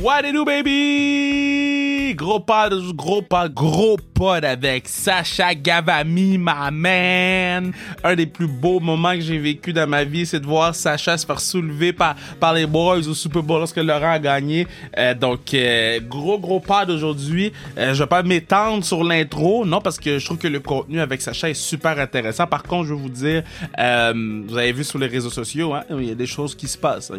[0.00, 1.57] What it do, baby?
[2.14, 7.72] Gros pod, gros pod, gros pod avec Sacha Gavami, ma man.
[8.02, 11.18] Un des plus beaux moments que j'ai vécu dans ma vie, c'est de voir Sacha
[11.18, 14.66] se faire soulever par, par les boys au Super Bowl lorsque Laurent a gagné.
[14.96, 17.52] Euh, donc, euh, gros, gros pod aujourd'hui.
[17.76, 21.00] Euh, je vais pas m'étendre sur l'intro, non, parce que je trouve que le contenu
[21.00, 22.46] avec Sacha est super intéressant.
[22.46, 23.42] Par contre, je vais vous dire,
[23.78, 26.68] euh, vous avez vu sur les réseaux sociaux, hein, il y a des choses qui
[26.68, 27.12] se passent.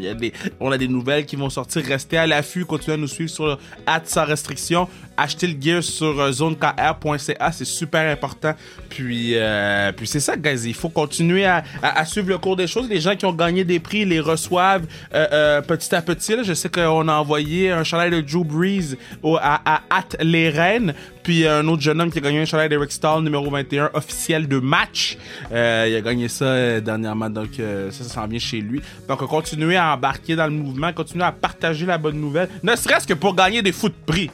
[0.60, 1.84] On a des nouvelles qui vont sortir.
[1.86, 4.79] Restez à l'affût, continuez à nous suivre sur Ad sans restriction.
[5.22, 8.54] Achetez le gear sur euh, zonekr.ca, c'est super important.
[8.90, 10.62] Puis, euh, puis c'est ça, guys.
[10.66, 11.64] Il faut continuer à,
[12.06, 12.88] suivre le cours des choses.
[12.88, 16.36] Les gens qui ont gagné des prix les reçoivent euh, petit à petit.
[16.44, 18.96] Je sais qu'on a envoyé un chandail de Drew Brees
[19.42, 20.94] à, à At les Reines.
[21.22, 24.48] Puis un autre jeune homme qui a gagné un chandail d'Eric Stahl numéro 21 officiel
[24.48, 25.18] de match.
[25.52, 28.82] Il a gagné ça dernièrement, donc ça, ça s'en vient chez lui.
[29.08, 33.06] Donc continuez à embarquer dans le mouvement, continuez à partager la bonne nouvelle, ne serait-ce
[33.06, 34.32] que pour gagner des fous de prix.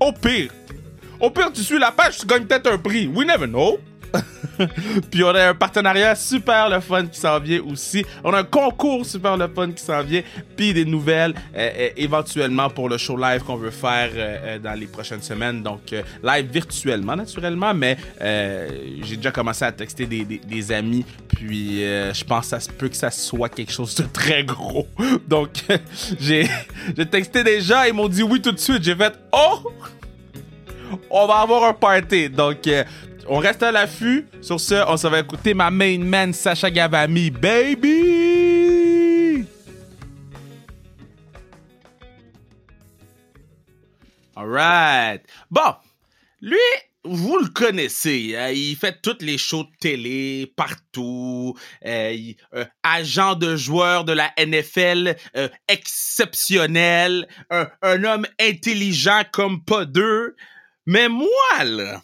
[0.00, 0.50] Au pire,
[1.20, 3.08] au pire, tu suis la page, tu gagnes peut-être un prix.
[3.08, 3.78] We never know.
[5.10, 8.04] Puis on a un partenariat super le fun qui s'en vient aussi.
[8.24, 10.22] On a un concours super le fun qui s'en vient.
[10.56, 14.78] Puis des nouvelles euh, euh, éventuellement pour le show live qu'on veut faire euh, dans
[14.78, 15.62] les prochaines semaines.
[15.62, 17.96] Donc live virtuellement naturellement, mais
[19.02, 21.04] j'ai déjà commencé à texter des, des, amis.
[21.28, 24.86] Puis je pense que ça se peut que ça soit quelque chose de très gros.
[25.28, 25.50] Donc
[26.20, 26.48] j'ai
[27.10, 28.82] texté gens, ils m'ont dit oui tout de suite.
[28.82, 29.62] J'ai fait oh!
[31.10, 32.28] on va avoir un party.
[32.30, 32.84] Donc, euh,
[33.28, 34.26] on reste à l'affût.
[34.40, 39.44] Sur ce, on s'en va écouter ma main man Sacha Gavami, baby!
[44.36, 45.22] Alright.
[45.50, 45.74] Bon,
[46.40, 46.56] lui,
[47.04, 48.50] vous le connaissez, hein?
[48.50, 52.16] il fait toutes les shows de télé partout, euh,
[52.54, 60.36] euh, agent de joueur de la NFL euh, exceptionnel, un homme intelligent comme pas deux.
[60.86, 62.00] Mais moi, là,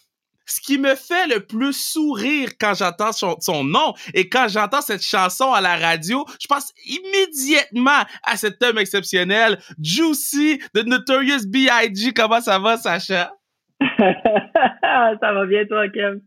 [0.46, 4.80] ce qui me fait le plus sourire quand j'entends son, son, nom et quand j'entends
[4.80, 11.46] cette chanson à la radio, je pense immédiatement à cet homme exceptionnel, Juicy, de Notorious
[11.46, 12.12] B.I.G.
[12.12, 13.32] Comment ça va, Sacha?
[13.98, 16.20] ça va bien, toi, Kev?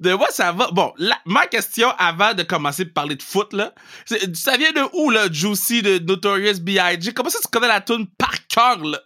[0.00, 0.68] De moi, ça va.
[0.72, 3.72] Bon, la, ma question avant de commencer à parler de foot, là,
[4.34, 7.12] ça vient de où, là, Juicy de Notorious B.I.G.?
[7.14, 9.00] Comment ça, tu connais la tune par cœur, là?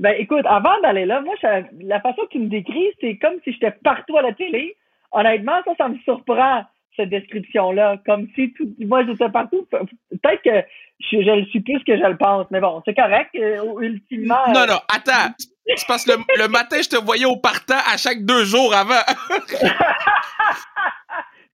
[0.00, 3.34] Ben, écoute, avant d'aller là, moi, je, la façon que tu me décris, c'est comme
[3.44, 4.74] si j'étais partout à la télé.
[5.12, 6.64] Honnêtement, ça, ça me surprend,
[6.96, 7.98] cette description-là.
[8.06, 9.66] Comme si tout, moi, j'étais partout.
[9.70, 10.66] Peut-être que
[11.00, 13.28] je, je, le suis plus que je le pense, mais bon, c'est correct.
[13.34, 14.46] Euh, ultimement.
[14.54, 15.34] Non, non, attends.
[15.76, 18.74] C'est parce que le, le, matin, je te voyais au partant à chaque deux jours
[18.74, 18.94] avant.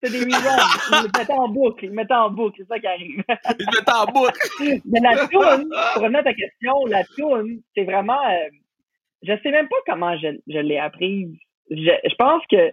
[0.02, 0.38] c'est des millions.
[0.92, 1.84] Ils me mettaient en boucle.
[1.84, 2.56] Ils me mettaient en boucle.
[2.58, 3.22] C'est ça qui arrive.
[3.58, 4.80] Ils me mettaient en boucle.
[4.84, 8.22] Mais la toune, pour revenir à ta question, la toune, c'est vraiment.
[8.28, 8.48] Euh,
[9.22, 11.34] je sais même pas comment je, je l'ai apprise.
[11.70, 12.72] Je, je, pense que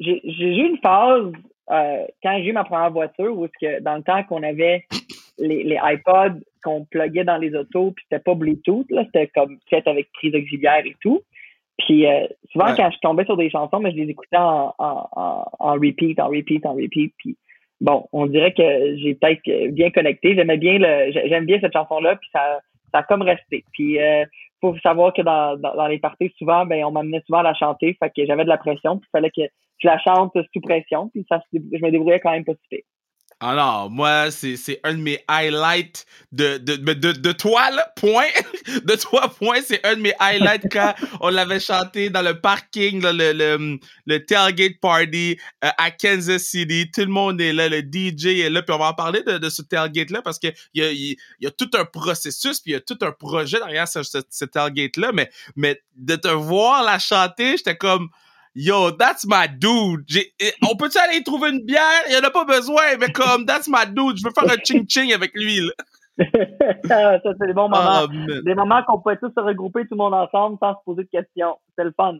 [0.00, 1.32] j'ai eu une phase
[1.70, 4.84] euh, quand j'ai eu ma première voiture où que dans le temps qu'on avait
[5.38, 9.58] les, les iPods qu'on pluguait dans les autos puis c'était pas Bluetooth là c'était comme
[9.68, 11.20] fait avec prise auxiliaire et tout
[11.78, 12.74] puis euh, souvent ouais.
[12.76, 16.18] quand je tombais sur des chansons mais je les écoutais en, en, en, en repeat
[16.20, 17.36] en repeat en repeat puis
[17.80, 20.34] bon on dirait que j'ai peut-être bien connecté.
[20.34, 22.60] J'aimais bien le j'aime bien cette chanson là puis ça
[22.92, 23.64] ça a comme resté.
[23.72, 24.24] Puis euh,
[24.60, 27.54] faut savoir que dans, dans, dans les parties souvent ben on m'amenait souvent à la
[27.54, 29.42] chanter fait que j'avais de la pression puis il fallait que
[29.78, 32.80] je la chante sous pression puis ça je me débrouillais quand même pas super
[33.40, 38.26] alors, moi, c'est un de mes highlights de, de, de, de, de toi, là, point.
[38.84, 39.60] De toi, point.
[39.64, 43.78] C'est un de mes highlights quand on l'avait chanté dans le parking, là, le, le,
[44.06, 46.90] le tailgate party euh, à Kansas City.
[46.92, 48.62] Tout le monde est là, le DJ est là.
[48.62, 51.46] Puis on va en parler de, de ce tailgate-là parce qu'il y a, il y
[51.46, 54.44] a tout un processus, puis il y a tout un projet derrière ce, ce, ce
[54.44, 55.12] tailgate-là.
[55.12, 58.10] Mais, mais de te voir la chanter, j'étais comme
[58.58, 60.04] yo, that's my dude.
[60.62, 62.02] On peut-tu aller trouver une bière?
[62.08, 64.18] Il n'y en a pas besoin, mais comme, that's my dude.
[64.18, 65.72] Je veux faire un ching-ching avec lui, là.
[66.88, 68.02] ça, c'est des bons moments.
[68.02, 71.04] Oh, des moments qu'on pouvait tous se regrouper tout le monde ensemble sans se poser
[71.04, 71.56] de questions.
[71.76, 72.14] C'est le fun.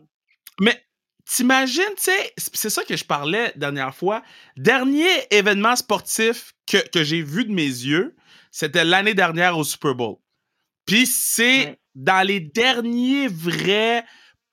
[0.61, 0.81] Mais
[1.25, 4.21] t'imagines, tu sais, c'est ça que je parlais dernière fois.
[4.55, 8.15] Dernier événement sportif que, que j'ai vu de mes yeux,
[8.51, 10.15] c'était l'année dernière au Super Bowl.
[10.85, 11.79] Puis c'est ouais.
[11.95, 14.05] dans les derniers vrais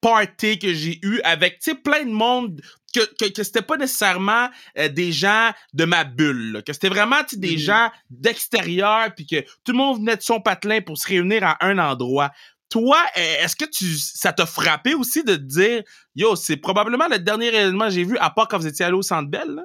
[0.06, 2.60] party que j'ai eu avec tu sais plein de monde
[2.94, 4.48] que, que, que c'était pas nécessairement
[4.78, 7.58] euh, des gens de ma bulle là, que c'était vraiment des mmh.
[7.58, 11.56] gens d'extérieur puis que tout le monde venait de son patelin pour se réunir à
[11.60, 12.30] un endroit
[12.70, 15.82] toi est-ce que tu ça t'a frappé aussi de te dire
[16.14, 18.94] yo c'est probablement le dernier événement que j'ai vu à part quand vous étiez allé
[18.94, 19.64] au Centre Bell?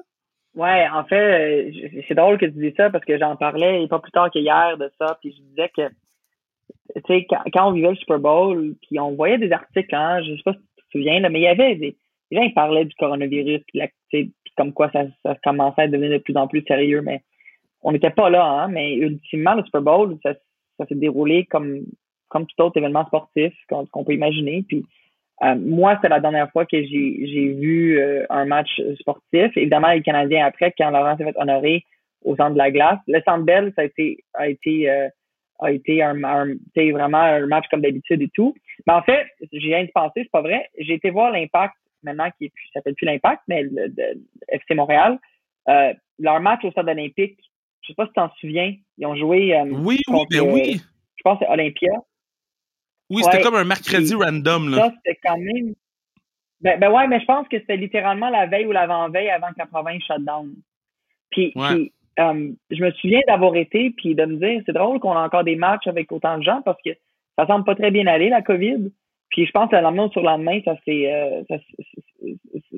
[0.54, 1.72] Ouais, en fait,
[2.06, 4.92] c'est drôle que tu dis ça parce que j'en parlais pas plus tard qu'hier de
[4.98, 5.88] ça, puis je disais que
[7.06, 10.42] sais, quand, on vivait le Super Bowl, puis on voyait des articles, hein, je sais
[10.44, 11.96] pas si tu te souviens, là, mais il y avait des,
[12.30, 13.60] les gens ils parlaient du coronavirus,
[14.10, 17.22] puis, comme quoi ça, ça commençait à devenir de plus en plus sérieux, mais
[17.82, 20.34] on n'était pas là, hein, mais ultimement, le Super Bowl, ça,
[20.78, 21.80] ça s'est déroulé comme,
[22.28, 24.64] comme tout autre événement sportif qu'on peut imaginer.
[24.66, 24.84] Puis
[25.42, 29.56] euh, moi, c'est la dernière fois que j'ai vu euh, un match sportif.
[29.56, 31.84] Évidemment, les Canadiens après, quand Laurent s'est fait honorer
[32.24, 33.00] au centre de la glace.
[33.08, 35.08] Le centre Bell, ça a été a été euh,
[35.62, 38.54] a été un, vraiment un match comme d'habitude et tout.
[38.86, 40.68] Mais en fait, j'ai rien de penser, c'est pas vrai.
[40.78, 43.92] J'ai été voir l'impact maintenant qui s'appelle plus l'impact, mais le,
[44.48, 45.18] FC Montréal.
[46.18, 47.38] leur match au stade olympique,
[47.82, 50.80] je sais pas si tu t'en souviens, ils ont joué oui, oui, ben oui.
[51.16, 51.92] je pense que c'est Olympia.
[53.10, 54.70] Oui, c'était comme un mercredi random.
[54.70, 54.76] Là.
[54.76, 55.74] Ça, c'était quand même.
[56.60, 59.58] Ben, ben, ouais, mais je pense que c'était littéralement la veille ou l'avant-veille avant que
[59.58, 60.54] la province shutdown.
[61.30, 65.12] Puis, puis euh, je me souviens d'avoir été, puis de me dire, c'est drôle qu'on
[65.12, 66.90] a encore des matchs avec autant de gens parce que
[67.38, 68.90] ça semble pas très bien aller, la COVID.
[69.30, 71.42] Puis je pense que le lendemain sur le lendemain, ça c'est euh,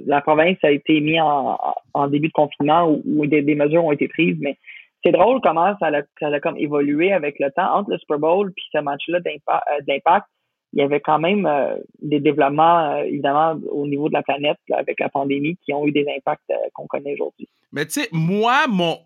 [0.07, 4.37] la province a été mise en, début de confinement où, des, mesures ont été prises,
[4.41, 4.57] mais
[5.05, 8.65] c'est drôle comment ça a, comme évolué avec le temps entre le Super Bowl puis
[8.73, 10.27] ce match-là euh, d'impact.
[10.73, 14.99] Il y avait quand même euh, des développements, évidemment, au niveau de la planète avec
[15.01, 17.49] la pandémie qui ont eu des impacts qu'on connaît aujourd'hui.
[17.73, 18.97] Mais tu sais, moi, mon,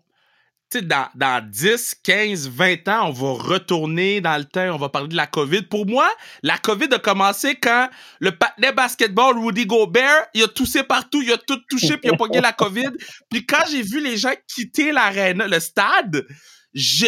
[0.77, 5.07] dans, dans 10, 15, 20 ans, on va retourner dans le temps, on va parler
[5.07, 5.63] de la COVID.
[5.63, 6.09] Pour moi,
[6.43, 7.89] la COVID a commencé quand
[8.19, 12.13] le patinet basketball Rudy Gobert, il a toussé partout, il a tout touché, puis il
[12.13, 12.89] a pogné la COVID.
[13.29, 16.25] Puis quand j'ai vu les gens quitter l'arène, le stade,
[16.73, 17.07] je,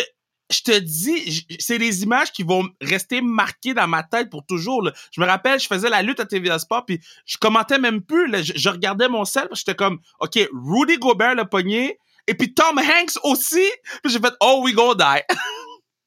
[0.52, 4.90] je te dis, c'est des images qui vont rester marquées dans ma tête pour toujours.
[5.12, 8.31] Je me rappelle, je faisais la lutte à TVA Sport, puis je commentais même plus.
[8.44, 13.18] Je, regardais mon sel, j'étais comme, OK, Rudy Gobert le pogné, et puis Tom Hanks
[13.24, 13.70] aussi.
[14.04, 15.24] Puis j'ai fait Oh, we go die.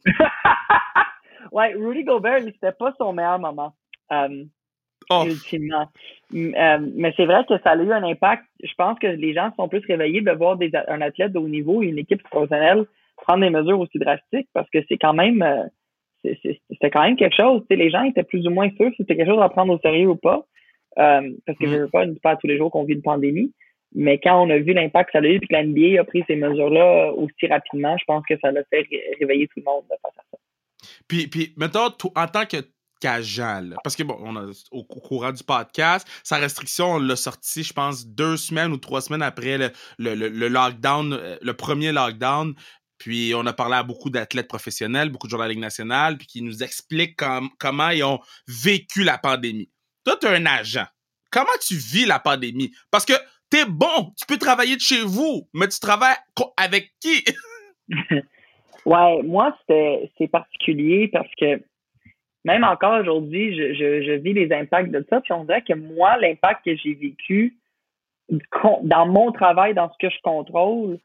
[1.52, 3.74] ouais, Rudy Gobert, c'était pas son meilleur moment.
[4.12, 4.44] Euh,
[5.10, 5.24] oh.
[5.26, 5.88] Ultimement.
[6.34, 8.44] Euh, mais c'est vrai que ça a eu un impact.
[8.62, 11.48] Je pense que les gens sont plus réveillés de voir des, un athlète de haut
[11.48, 16.34] niveau, une équipe professionnelle prendre des mesures aussi drastiques parce que c'est quand même euh,
[16.92, 17.62] quand même quelque chose.
[17.70, 20.08] les gens étaient plus ou moins sûrs si c'était quelque chose à prendre au sérieux
[20.08, 20.44] ou pas.
[20.96, 23.52] Parce que je veux pas, pas tous les jours qu'on vit une pandémie.
[23.94, 26.04] Mais quand on a vu l'impact que ça a eu et que la NBA a
[26.04, 28.86] pris ces mesures-là aussi rapidement, je pense que ça l'a fait
[29.20, 30.38] réveiller tout le monde de face à ça.
[31.08, 32.56] Puis, puis mettons, en tant que
[33.00, 37.62] qu'agent, parce que bon, on a, au, courant du podcast, sa restriction, on l'a sorti,
[37.62, 41.92] je pense, deux semaines ou trois semaines après le, le, le, lockdown, euh, le premier
[41.92, 42.54] lockdown.
[42.98, 46.16] Puis on a parlé à beaucoup d'athlètes professionnels, beaucoup de joueurs de la Ligue nationale,
[46.16, 47.20] puis qui nous expliquent
[47.58, 49.70] comment ils ont vécu la pandémie.
[50.04, 50.86] Toi, tu es un agent.
[51.30, 52.72] Comment tu vis la pandémie?
[52.90, 53.14] Parce que
[53.50, 56.16] t'es bon, tu peux travailler de chez vous, mais tu travailles
[56.56, 57.24] avec qui?
[58.86, 61.62] ouais, moi, c'est particulier parce que
[62.44, 65.20] même encore aujourd'hui, je, vis les impacts de ça.
[65.20, 67.56] Puis on dirait que moi, l'impact que j'ai vécu
[68.82, 70.98] dans mon travail, dans ce que je contrôle,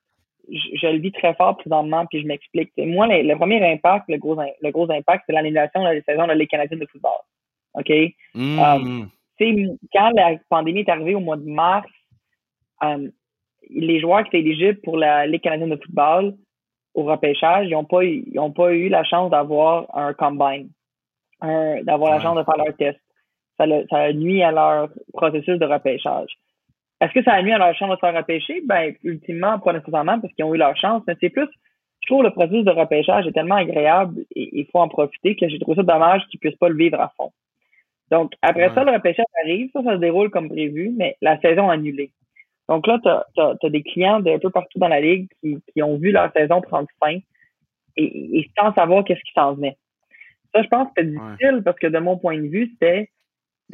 [0.52, 2.72] je, le vis très fort présentement, puis je m'explique.
[2.78, 6.34] Moi, le, premier impact, le gros, le gros impact, c'est l'annulation de la saison de
[6.34, 7.20] Ligue canadienne de football.
[7.76, 7.90] OK?
[8.34, 8.60] Mmh.
[8.60, 9.10] Um,
[9.94, 11.88] quand la pandémie est arrivée au mois de mars,
[12.82, 13.12] um,
[13.70, 16.36] les joueurs qui étaient éligibles pour la Ligue canadienne de football
[16.96, 18.02] au repêchage, ils n'ont pas,
[18.56, 20.70] pas eu la chance d'avoir un combine,
[21.42, 23.00] d'avoir la chance de faire leur test.
[23.58, 26.30] Ça, ça a nuit à leur processus de repêchage.
[27.02, 28.62] Est-ce que ça a nuit à leur chance de se faire repêcher?
[28.66, 31.48] Ben, ultimement, pas nécessairement parce qu'ils ont eu leur chance, mais c'est plus,
[32.02, 35.48] je trouve le processus de repêchage est tellement agréable et il faut en profiter que
[35.48, 37.32] j'ai trouvé ça dommage qu'ils puissent pas le vivre à fond.
[38.12, 41.70] Donc, après ça, le repêchage arrive, ça, ça se déroule comme prévu, mais la saison
[41.70, 42.12] annulée.
[42.70, 45.98] Donc là, tu as, des clients d'un peu partout dans la ligue qui, qui ont
[45.98, 47.18] vu leur saison prendre fin
[47.98, 49.76] et, et sans savoir qu'est-ce qui s'en venait.
[50.54, 53.10] Ça, je pense que c'est difficile parce que de mon point de vue, c'était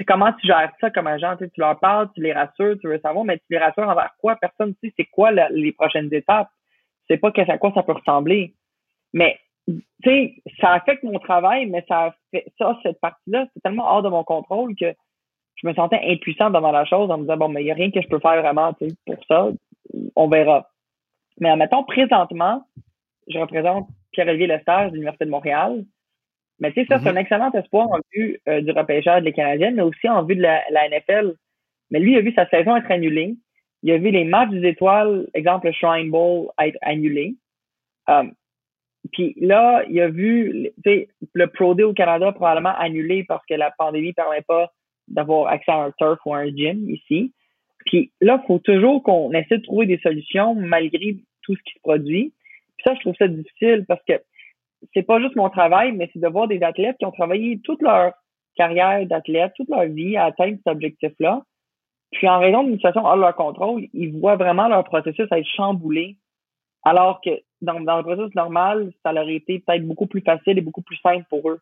[0.04, 1.38] comment tu gères ça comme agent?
[1.38, 4.36] Tu, leur parles, tu les rassures, tu veux savoir, mais tu les rassures envers quoi?
[4.36, 6.50] Personne ne sait c'est quoi les prochaines étapes.
[7.08, 8.54] Tu sais pas à quoi ça peut ressembler.
[9.14, 13.90] Mais, tu sais, ça affecte mon travail, mais ça fait ça, cette partie-là, c'est tellement
[13.90, 14.94] hors de mon contrôle que
[15.66, 17.76] je me sentais impuissant devant la chose en me disant, bon, mais il n'y a
[17.76, 19.50] rien que je peux faire vraiment, tu sais, pour ça.
[20.16, 20.70] On verra.
[21.40, 22.64] Mais admettons, présentement,
[23.28, 25.84] je représente Pierre-Olivier Lestage de l'Université de Montréal.
[26.60, 27.18] Mais tu sais, ça, c'est un mm-hmm.
[27.18, 30.62] excellent espoir en vue euh, du repêchage des Canadiens, mais aussi en vue de la,
[30.90, 31.34] NFL.
[31.90, 33.36] Mais lui, il a vu sa saison être annulée.
[33.82, 37.36] Il a vu les matchs des étoiles, exemple le Shrine Bowl, être annulés.
[38.08, 38.34] Um,
[39.12, 40.72] puis là, il a vu
[41.34, 44.72] le Pro Day au Canada probablement annulé parce que la pandémie ne permet pas
[45.08, 47.34] d'avoir accès à un turf ou à un gym ici.
[47.86, 51.74] Puis là, il faut toujours qu'on essaie de trouver des solutions malgré tout ce qui
[51.76, 52.34] se produit.
[52.78, 54.14] Puis ça, je trouve ça difficile parce que
[54.94, 57.82] c'est pas juste mon travail, mais c'est de voir des athlètes qui ont travaillé toute
[57.82, 58.14] leur
[58.56, 61.44] carrière d'athlète, toute leur vie à atteindre cet objectif-là.
[62.12, 66.18] Puis en raison d'une situation hors leur contrôle, ils voient vraiment leur processus être chamboulé.
[66.84, 67.32] Alors que
[67.62, 70.98] dans, le processus normal, ça leur aurait été peut-être beaucoup plus facile et beaucoup plus
[70.98, 71.60] simple pour eux.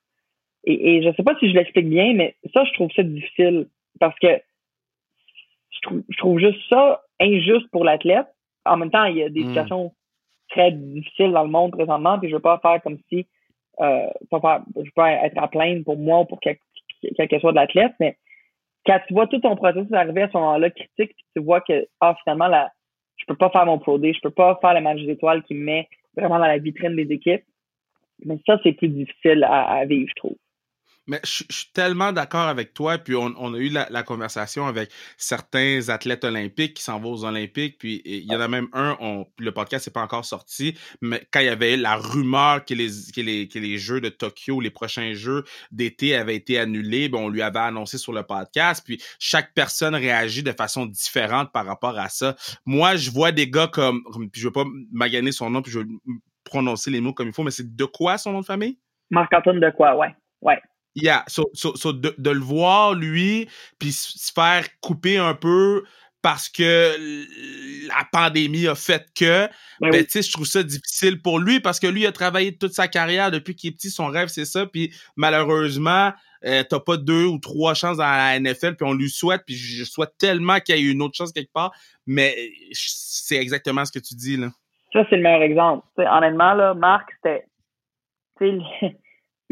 [0.66, 3.68] Et, et je sais pas si je l'explique bien, mais ça, je trouve ça difficile
[4.00, 4.40] parce que
[5.70, 8.28] je trouve, je trouve juste ça injuste pour l'athlète.
[8.66, 9.48] En même temps, il y a des hmm.
[9.48, 9.94] situations
[10.50, 13.28] très difficiles dans le monde présentement, puis je veux pas faire comme si
[13.82, 16.58] euh, pas faire, je veux pas être à plaindre pour moi ou pour quel,
[17.02, 18.18] que soit de l'athlète, mais
[18.86, 21.88] quand tu vois tout ton processus arriver à ce moment-là critique, puis tu vois que
[22.02, 22.72] ah, finalement la,
[23.18, 25.56] je peux pas faire mon Pro D, je peux pas faire le match d'étoiles qui
[25.56, 27.44] me met vraiment dans la vitrine des équipes.
[28.26, 30.36] Mais ça, c'est plus difficile à vivre, je trouve.
[31.08, 32.98] Mais je, suis tellement d'accord avec toi.
[32.98, 37.78] Puis on, a eu la, conversation avec certains athlètes olympiques qui s'en vont aux Olympiques.
[37.78, 41.26] Puis il y en a même un, on, le podcast n'est pas encore sorti, mais
[41.32, 44.62] quand il y avait la rumeur que les, que les, que les Jeux de Tokyo,
[44.62, 48.84] les prochains Jeux d'été avaient été annulés, ben on lui avait annoncé sur le podcast.
[48.86, 52.36] Puis chaque personne réagit de façon différente par rapport à ça.
[52.66, 55.80] Moi, je vois des gars comme, puis je veux pas maganer son nom, puis je
[55.80, 55.88] veux
[56.44, 58.78] prononcer les mots comme il faut, mais c'est de quoi son nom de famille?
[59.10, 60.16] Marc-Antoine de quoi, ouais.
[60.42, 60.60] Ouais.
[60.96, 65.84] Yeah, so, so, de, de, le voir, lui, puis se faire couper un peu
[66.24, 66.96] parce que
[67.88, 69.48] la pandémie a fait que,
[69.82, 72.14] ben, ben tu sais, je trouve ça difficile pour lui parce que lui, il a
[72.14, 76.14] travaillé toute sa carrière depuis qu'il est petit, son rêve, c'est ça, puis malheureusement,
[76.46, 79.56] euh, t'as pas deux ou trois chances dans la NFL, puis on lui souhaite, puis
[79.56, 81.74] je souhaite tellement qu'il y ait une autre chance quelque part,
[82.08, 82.36] mais
[82.72, 84.48] c'est exactement ce que tu dis, là.
[84.94, 85.86] Ça, c'est le meilleur exemple.
[85.98, 87.46] honnêtement, là, Marc, c'était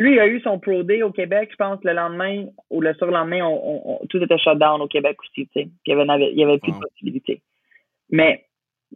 [0.01, 2.95] Lui, il a eu son Pro Day au Québec, je pense, le lendemain ou le
[2.95, 5.69] surlendemain, on, tout était shut down au Québec aussi, tu sais.
[5.85, 7.43] il y avait, il y avait plus de possibilités.
[8.09, 8.43] Mais,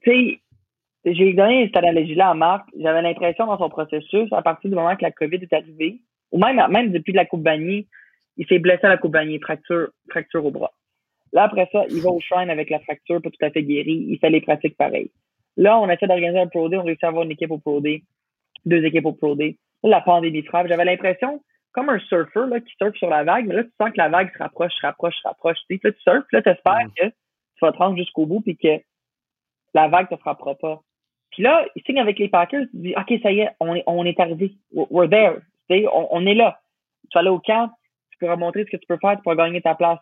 [0.01, 2.67] tu sais, j'ai donné cette analogie-là à Marc.
[2.79, 5.99] J'avais l'impression dans son processus, à partir du moment que la COVID est arrivée,
[6.31, 7.87] ou même, même depuis la Coupe Bagny,
[8.37, 10.73] il s'est blessé à la Coupe Bagny, fracture, fracture au bras.
[11.33, 14.07] Là, après ça, il va au shrine avec la fracture, pas tout à fait guéri.
[14.09, 15.11] Il fait les pratiques pareilles.
[15.55, 17.79] Là, on essaie d'organiser un Pro Day, on réussit à avoir une équipe au Pro
[17.79, 18.01] Day,
[18.65, 19.55] deux équipes au Pro Day
[19.89, 20.67] la pandémie frappe.
[20.67, 23.91] J'avais l'impression, comme un surfeur là, qui surfe sur la vague, mais là, tu sens
[23.91, 25.57] que la vague se rapproche, se rapproche, se rapproche.
[25.69, 26.91] Tu sais, là, tu surfes, là, tu espères mm.
[26.97, 28.81] que tu vas te rendre jusqu'au bout puis que
[29.73, 30.81] la vague te frappera pas.
[31.31, 33.83] Puis là, il signe avec les Packers, tu dis, OK, ça y est, on est,
[33.87, 34.53] on est arrivé.
[34.71, 35.41] We're there.
[35.69, 36.59] Tu sais, on, est là.
[37.03, 37.71] Tu vas aller au camp,
[38.11, 39.99] tu peux remontrer ce que tu peux faire, pour gagner ta place.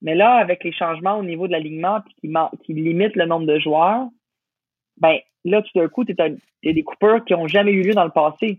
[0.00, 2.32] Mais là, avec les changements au niveau de l'alignement qui,
[2.64, 4.08] qui limitent le nombre de joueurs,
[4.96, 6.30] ben là, tout d'un coup, tu as,
[6.62, 8.58] des coupeurs qui n'ont jamais eu lieu dans le passé.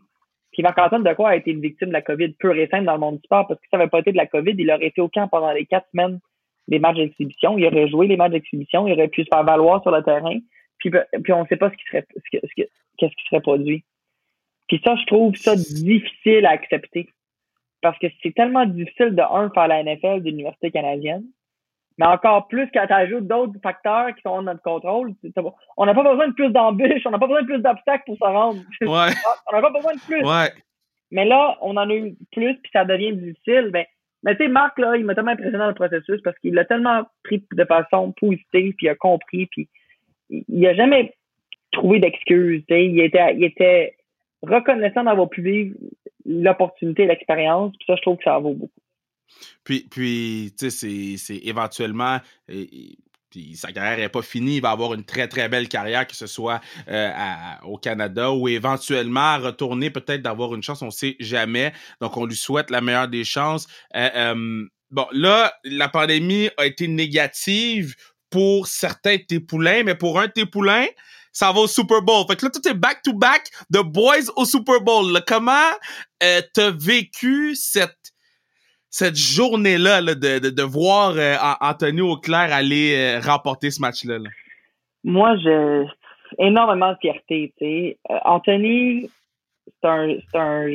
[0.53, 2.99] Puis Marc-Antoine Decoy a été une victime de la COVID pure et simple dans le
[2.99, 5.01] monde du sport parce que ça n'avait pas été de la COVID, il aurait été
[5.01, 6.19] au camp pendant les quatre semaines
[6.67, 7.57] des matchs d'exhibition.
[7.57, 10.37] Il aurait joué les matchs d'exhibition, il aurait pu se faire valoir sur le terrain.
[10.77, 10.91] Puis,
[11.23, 13.83] puis on ne sait pas ce qui serait qu'est-ce qui serait produit.
[14.67, 17.09] Puis ça, je trouve ça difficile à accepter.
[17.81, 21.23] Parce que c'est tellement difficile de un faire la NFL d'université canadienne.
[21.97, 25.13] Mais encore plus quand tu ajoutes d'autres facteurs qui sont en notre contrôle.
[25.77, 28.17] On n'a pas besoin de plus d'embûches, on n'a pas besoin de plus d'obstacles pour
[28.17, 28.59] se rendre.
[28.81, 29.13] Ouais.
[29.51, 30.23] on n'a pas besoin de plus.
[30.25, 30.51] Ouais.
[31.11, 33.69] Mais là, on en a eu plus, puis ça devient difficile.
[33.71, 33.85] Ben,
[34.23, 36.65] mais tu sais, Marc, là, il m'a tellement impressionné dans le processus parce qu'il l'a
[36.65, 39.69] tellement pris de façon positive, puis il a compris, puis
[40.29, 41.13] il a jamais
[41.71, 42.63] trouvé d'excuses.
[42.69, 43.95] Il était, il était
[44.41, 45.75] reconnaissant d'avoir pu vivre
[46.25, 48.82] l'opportunité, l'expérience, puis ça, je trouve que ça vaut beaucoup.
[49.63, 52.19] Puis, puis tu sais, c'est éventuellement.
[52.47, 54.57] puis sa carrière n'est pas finie.
[54.57, 57.11] Il va avoir une très, très belle carrière, que ce soit euh,
[57.63, 60.81] au Canada ou éventuellement retourner, peut-être d'avoir une chance.
[60.81, 61.73] On ne sait jamais.
[62.01, 63.67] Donc, on lui souhaite la meilleure des chances.
[63.95, 67.95] Euh, bon, là, la pandémie a été négative
[68.29, 70.87] pour certains de tes poulains, mais pour un de tes poulains,
[71.31, 72.25] ça va au Super Bowl.
[72.27, 75.19] Fait que là, tout est back-to-back de boys au Super Bowl.
[75.27, 75.71] Comment
[76.21, 78.12] euh, t'as vécu cette
[78.93, 84.19] cette journée-là de, de, voir euh, Anthony Auclair aller euh, remporter ce match-là?
[85.03, 85.85] Moi, j'ai
[86.37, 87.97] énormément de fierté.
[88.11, 89.09] Euh, Anthony,
[89.65, 90.67] c'est un, un,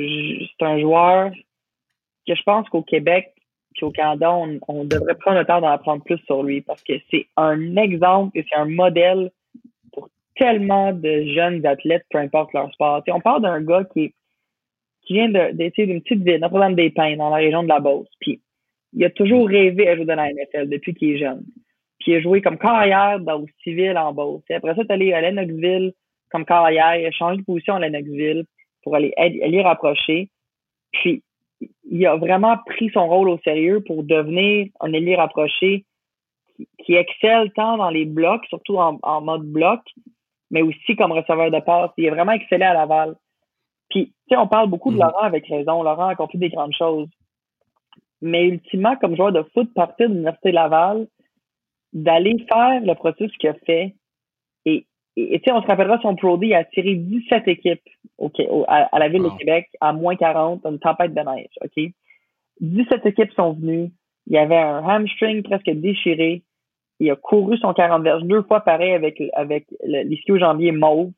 [0.63, 1.31] un joueur
[2.27, 3.33] que je pense qu'au Québec
[3.81, 6.83] et au Canada, on, on, devrait prendre le temps d'en apprendre plus sur lui parce
[6.83, 9.31] que c'est un exemple et c'est un modèle
[9.93, 13.01] pour tellement de jeunes athlètes, peu importe leur sport.
[13.07, 14.15] on parle d'un gars qui est
[15.09, 18.09] qui vient d'une petite ville, Notre-Dame-des-Pins, dans la région de la Beauce.
[18.21, 18.43] Puis,
[18.93, 21.45] il a toujours rêvé à jouer dans la NFL depuis qu'il est jeune.
[21.99, 24.43] Puis, il a joué comme carrière dans le civil en Beauce.
[24.51, 25.95] Et après ça, il est allé à Lennoxville
[26.31, 26.97] comme carrière.
[26.97, 28.45] Il a changé de position à Lennoxville
[28.83, 30.29] pour aller, aller rapprocher.
[30.93, 31.23] Puis,
[31.91, 35.87] il a vraiment pris son rôle au sérieux pour devenir un ailier rapproché
[36.85, 39.81] qui, excelle tant dans les blocs, surtout en, en, mode bloc,
[40.51, 41.91] mais aussi comme receveur de passe.
[41.97, 43.17] Il a vraiment excellé à Laval.
[43.91, 45.03] Puis, tu sais, on parle beaucoup de Mhm.
[45.03, 45.83] Laurent avec raison.
[45.83, 47.09] Laurent a accompli des grandes choses.
[48.21, 51.07] Mais ultimement, comme joueur de foot, partir de l'Université Laval,
[51.93, 53.95] d'aller faire le processus qu'il a fait.
[54.67, 54.85] Et,
[55.17, 57.83] tu sais, on se rappellera son Pro D, il a tiré 17 équipes
[58.19, 59.31] au, au- à, à la ville Wow.
[59.33, 61.93] de Québec à moins 40, dans une tempête de neige, OK?
[62.61, 63.91] 17 équipes sont venues.
[64.27, 66.43] Il y avait un hamstring presque déchiré.
[67.01, 71.11] Il a couru son 40 verges deux fois pareil avec, avec le- l'ischio-jambier mauve.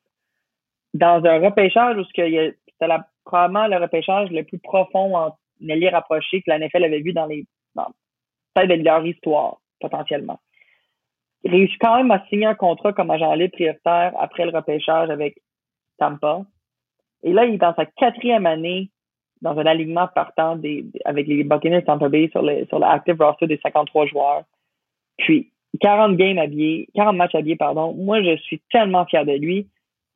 [0.95, 2.51] Dans un repêchage où il y a-
[2.81, 2.95] c'était
[3.25, 5.37] probablement le repêchage le plus profond en
[5.69, 7.89] allié rapproché que la NFL avait vu dans les dans
[8.55, 10.41] peut-être leur histoire, potentiellement.
[11.43, 15.11] Il réussit quand même à signer un contrat comme agent libre prioritaire après le repêchage
[15.11, 15.39] avec
[15.99, 16.43] Tampa.
[17.23, 18.91] Et là, il est dans sa quatrième année
[19.41, 23.47] dans un alignement partant des, avec les Buccaneers Tampa Bay sur le, sur l'active roster
[23.47, 24.45] des 53 joueurs.
[25.17, 27.95] Puis, 40 games habillés, 40 matchs habillés, pardon.
[27.95, 29.69] Moi, je suis tellement fier de lui.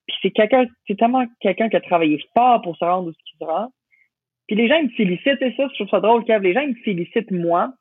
[0.07, 3.39] Puis c'est quelqu'un, c'est tellement quelqu'un qui a travaillé fort pour se rendre où il
[3.39, 3.71] se rend.
[4.47, 6.43] Puis les gens ils me félicitent, et ça, je trouve ça drôle, Kev.
[6.43, 7.73] Les gens ils me félicitent moi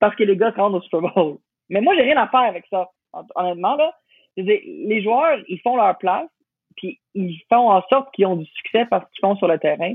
[0.00, 1.38] parce que les gars se rendent au Super Bowl.
[1.70, 2.90] Mais moi, j'ai rien à faire avec ça.
[3.12, 3.92] Hon- Honnêtement, là.
[4.36, 6.28] Je dire, les joueurs, ils font leur place,
[6.76, 9.94] puis ils font en sorte qu'ils ont du succès parce qu'ils font sur le terrain.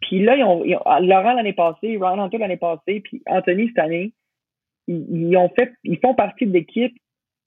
[0.00, 3.68] Puis là, ils ont, ils ont- Laurent l'année passée, Ryan Hunter l'année passée, puis Anthony
[3.68, 4.12] cette année,
[4.88, 6.96] ils, ont fait, ils font partie d'équipes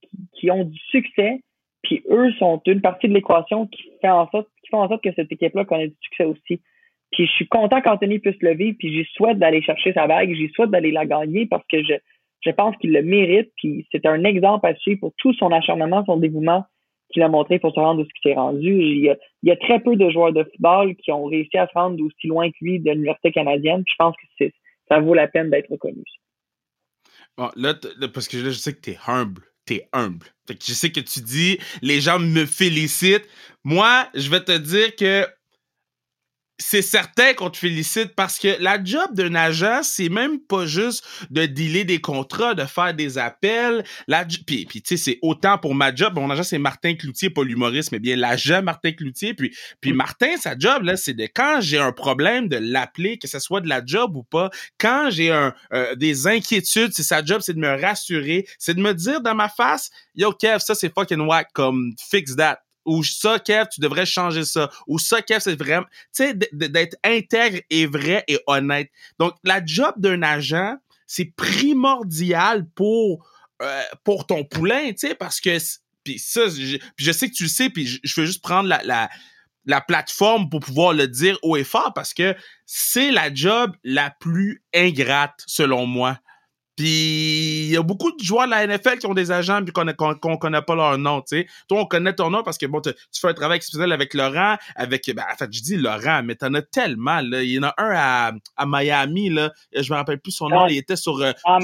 [0.02, 1.42] qui, qui ont du succès,
[1.86, 5.14] puis eux sont une partie de l'équation qui fait en sorte, font en sorte que
[5.16, 6.60] cette équipe-là connaît du succès aussi.
[7.12, 10.34] Puis je suis content qu'Anthony puisse le vivre, puis j'y souhaite d'aller chercher sa bague,
[10.34, 11.94] j'y souhaite d'aller la gagner parce que je,
[12.42, 16.04] je pense qu'il le mérite, puis c'est un exemple à suivre pour tout son acharnement,
[16.06, 16.66] son dévouement
[17.14, 18.74] qu'il a montré pour se rendre où il s'est rendu.
[18.74, 22.04] Il y, a, très peu de joueurs de football qui ont réussi à se rendre
[22.04, 24.46] aussi loin que lui de l'université canadienne, je pense que
[24.90, 26.04] ça vaut la peine d'être reconnu.
[27.38, 29.44] Bon, là, là, parce que là, je sais que t'es humble.
[29.66, 30.28] T'es humble.
[30.48, 33.28] Fait que je sais que tu dis, les gens me félicitent.
[33.64, 35.28] Moi, je vais te dire que
[36.58, 41.04] c'est certain qu'on te félicite parce que la job d'un agent, c'est même pas juste
[41.32, 43.84] de dealer des contrats, de faire des appels.
[44.08, 46.14] La, puis tu sais, c'est autant pour ma job.
[46.16, 49.34] Mon agent, c'est Martin Cloutier, pas l'humoriste, mais bien l'agent Martin Cloutier.
[49.34, 49.98] Puis, puis Mm.
[49.98, 53.62] Martin, sa job, là, c'est de quand j'ai un problème, de l'appeler, que ce soit
[53.62, 54.50] de la job ou pas.
[54.78, 58.82] Quand j'ai un, euh, des inquiétudes, c'est sa job, c'est de me rassurer, c'est de
[58.82, 62.60] me dire dans ma face, yo, Kev, ça, c'est fucking whack, comme, fix that.
[62.86, 64.70] Ou ça, Kev, tu devrais changer ça.
[64.88, 68.90] Ou ça, Kev, c'est vraiment, tu sais, d'être intègre et vrai et honnête.
[69.20, 70.76] Donc, la job d'un agent,
[71.08, 73.28] c'est primordial pour,
[73.62, 75.58] euh, pour ton poulain, tu sais, parce que,
[76.04, 78.70] puis ça, je, je sais que tu le sais, puis je, je veux juste prendre
[78.70, 79.10] la, la,
[79.66, 84.12] la plateforme pour pouvoir le dire haut et fort parce que c'est la job la
[84.20, 86.20] plus ingrate, selon moi.
[86.76, 89.72] Puis il y a beaucoup de joueurs de la NFL qui ont des agents puis
[89.72, 91.48] qu'on qu'on qu'on connaît pas leur nom, tu sais.
[91.70, 94.58] Toi, on connaît ton nom parce que bon, tu fais un travail exceptionnel avec Laurent,
[94.76, 97.42] avec ben en fait, je dis Laurent, mais t'en as tellement là.
[97.44, 100.64] Il y en a un à, à Miami là, je me rappelle plus son nom,
[100.66, 100.74] Ouais.
[100.74, 101.60] il était sur euh, Ah.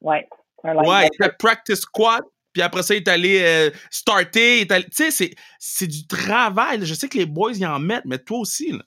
[0.00, 0.26] Ouais.
[0.64, 2.22] Ouais, il était practice squad.
[2.52, 4.66] Puis après ça, il est allé euh, starter.
[4.66, 6.78] Tu sais, c'est, c'est du travail.
[6.78, 6.84] là.
[6.86, 8.72] Je sais que les boys, ils en mettent, mais toi aussi.
[8.72, 8.82] Là.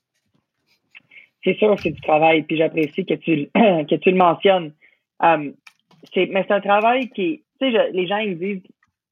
[1.43, 4.73] C'est sûr c'est du travail, puis j'apprécie que tu, que tu le mentionnes.
[5.21, 5.53] Um,
[6.13, 8.71] c'est, mais c'est un travail qui, tu sais, les gens ils me disent, tu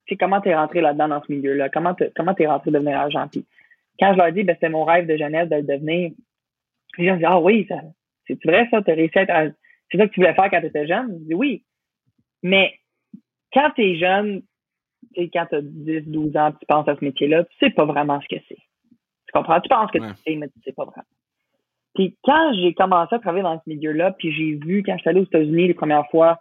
[0.10, 3.28] sais, comment t'es rentré là-dedans dans ce milieu-là, comment t'es, comment t'es rentré devenir agent?
[3.30, 3.46] Puis
[4.00, 6.12] quand je leur dis, ben c'était mon rêve de jeunesse de le devenir,
[6.98, 7.82] les gens me disent, ah oui, ça,
[8.28, 9.56] c'est vrai ça, t'as réussi à être,
[9.92, 11.20] c'est ça que tu voulais faire quand t'étais jeune?
[11.20, 11.64] Je dis oui,
[12.44, 12.74] mais
[13.54, 14.42] quand t'es jeune,
[15.14, 17.86] tu sais, quand t'as 10, 12 ans, tu penses à ce métier-là, tu sais pas
[17.86, 18.56] vraiment ce que c'est.
[18.56, 19.60] Tu comprends?
[19.60, 20.14] Tu penses que Ouais.
[20.14, 21.04] tu sais, mais tu sais pas vraiment.
[21.98, 25.10] Puis quand j'ai commencé à travailler dans ce milieu-là, puis j'ai vu, quand je suis
[25.10, 26.40] allé aux États-Unis les premières fois,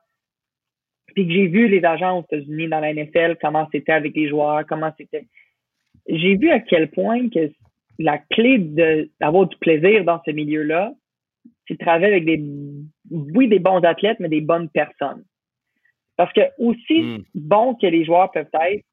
[1.15, 4.29] puis que j'ai vu les agents aux États-Unis dans la NFL, comment c'était avec les
[4.29, 5.27] joueurs, comment c'était.
[6.07, 7.51] J'ai vu à quel point que
[7.99, 8.59] la clé
[9.19, 10.93] d'avoir du plaisir dans ce milieu-là,
[11.67, 12.45] c'est de travailler avec des,
[13.11, 15.25] oui, des bons athlètes, mais des bonnes personnes.
[16.19, 17.25] Parce que aussi Mm.
[17.35, 18.85] bons que les joueurs peuvent être,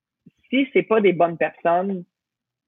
[0.50, 2.06] si c'est pas des bonnes personnes,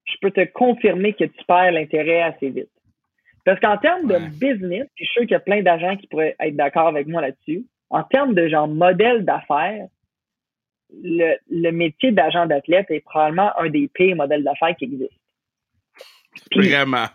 [0.03, 2.69] je peux te confirmer que tu perds l'intérêt assez vite.
[3.45, 4.19] Parce qu'en termes Ouais.
[4.19, 6.87] de business, puis je suis sûr qu'il y a plein d'agents qui pourraient être d'accord
[6.87, 9.87] avec moi là-dessus, en termes de genre modèle d'affaires,
[10.91, 15.15] le, le métier d'agent d'athlète est probablement un des pires modèles d'affaires qui existent.
[16.51, 17.05] Puis, Vraiment.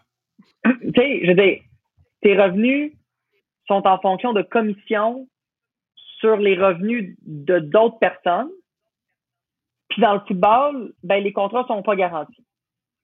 [0.64, 1.61] tu sais, je veux dire,
[2.23, 2.93] tes revenus
[3.66, 5.29] sont en fonction de commissions
[6.19, 8.51] sur les revenus de d'autres personnes.
[9.88, 12.45] Puis dans le football, ben les contrats sont pas garantis.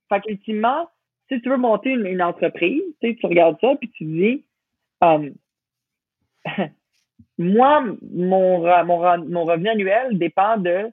[0.09, 0.89] Fait qu'ultimement,
[1.29, 4.45] si tu veux monter une, entreprise, tu tu regardes ça puis tu dis,
[5.03, 5.31] euh,
[7.39, 10.91] moi, mon, mon, revenu annuel dépend de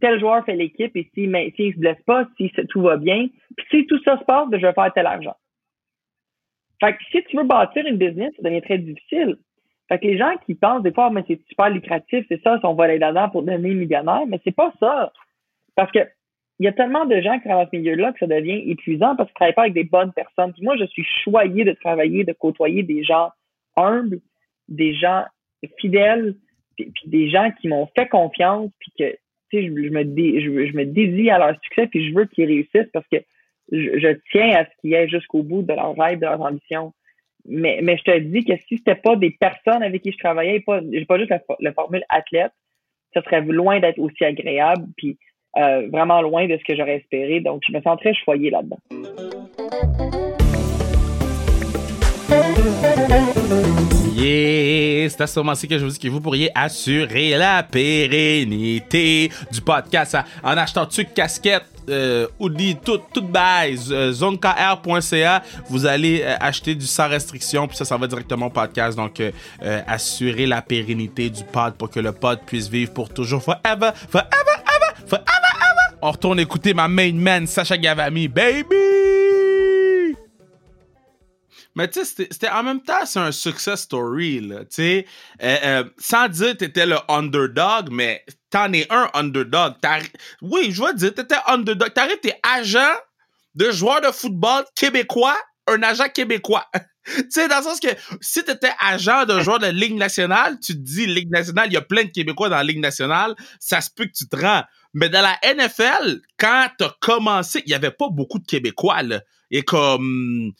[0.00, 3.28] tel joueur fait l'équipe et s'il si, s'il se blesse pas, si tout va bien.
[3.56, 5.36] Puis si tout ça se passe, ben, je vais faire tel argent.
[6.80, 9.38] Fait que si tu veux bâtir une business, ça devient très difficile.
[9.88, 12.64] Fait que les gens qui pensent des fois, mais c'est super lucratif, c'est ça, si
[12.64, 15.12] on va aller là-dedans pour devenir millionnaire, mais c'est pas ça.
[15.76, 16.00] Parce que
[16.60, 19.16] il y a tellement de gens qui travaillent dans ce milieu-là que ça devient épuisant
[19.16, 20.52] parce qu'ils ne travaillent pas avec des bonnes personnes.
[20.52, 23.30] Puis moi, je suis choyée de travailler, de côtoyer des gens
[23.76, 24.20] humbles,
[24.68, 25.24] des gens
[25.80, 26.36] fidèles,
[26.76, 29.16] puis, des gens qui m'ont fait confiance, puis que
[29.54, 32.90] sais, je, me je, je, me dédie à leur succès, puis je veux qu'ils réussissent
[32.92, 33.18] parce que
[33.72, 36.92] je, tiens à ce qu'ils aient jusqu'au bout de leur rêve, de leur ambition.
[37.46, 40.60] Mais, mais je te dis que si c'était pas des personnes avec qui je travaillais,
[40.60, 42.52] pas, j'ai pas juste la, formule athlète,
[43.12, 45.18] ça serait loin d'être aussi agréable, puis
[45.56, 47.40] euh, vraiment loin de ce que j'aurais espéré.
[47.40, 48.78] Donc, je me sens très choyée là-dedans.
[54.14, 59.30] Yeah, c'est à ce moment-ci que je vous dis que vous pourriez assurer la pérennité
[59.52, 66.22] du podcast en achetant tu casquette, euh, hoodie, tout, tout base, euh, zonekr.ca, vous allez
[66.22, 68.96] euh, acheter du sans restriction, puis ça, ça va directement au podcast.
[68.96, 69.30] Donc, euh,
[69.86, 74.53] assurer la pérennité du pod pour que le pod puisse vivre pour toujours, forever, forever,
[75.04, 75.98] ever, forever, ever.
[76.02, 78.74] On retourne écouter ma main man, Sacha Gavami, baby!
[81.76, 84.60] Mais tu sais, c'était en même temps, c'est un success story, là.
[84.60, 85.06] Tu sais,
[85.42, 89.74] euh, euh, sans dire que t'étais le underdog, mais t'en es un underdog.
[90.40, 91.92] Oui, je veux dire, t'étais underdog.
[91.92, 92.94] T'arrives, t'es agent
[93.56, 95.36] de joueur de football québécois,
[95.66, 96.66] un agent québécois.
[97.04, 97.88] tu sais, dans le sens que
[98.20, 101.78] si t'étais agent de joueur de Ligue nationale, tu te dis Ligue nationale, il y
[101.78, 104.64] a plein de Québécois dans la Ligue nationale, ça se peut que tu te rends.
[104.94, 109.20] Mais dans la NFL, quand t'as commencé, il y avait pas beaucoup de Québécois, là.
[109.50, 110.52] Et comme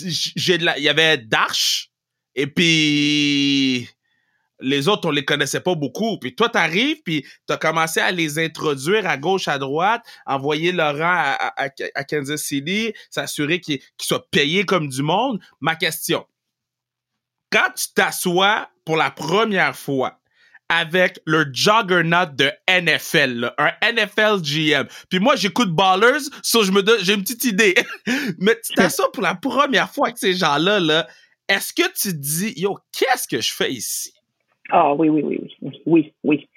[0.00, 1.90] j'ai il y avait Darche
[2.34, 3.88] et puis
[4.60, 8.38] les autres on les connaissait pas beaucoup puis toi t'arrives puis t'as commencé à les
[8.38, 14.88] introduire à gauche à droite envoyer Laurent à, Kansas City s'assurer qu'il soit payé comme
[14.88, 16.26] du monde ma question
[17.50, 20.20] quand tu t'assois pour la première fois
[20.68, 24.86] avec le juggernaut de NFL, un NFL GM.
[25.10, 27.74] Puis moi, j'écoute Ballers, so je j'ai une petite idée.
[28.38, 31.06] Mais tu ça pour la première fois avec ces gens-là, là,
[31.48, 34.13] est-ce que tu dis, yo, qu'est-ce que je fais ici?
[34.76, 36.48] Ah oui, oui, oui, oui, oui, oui,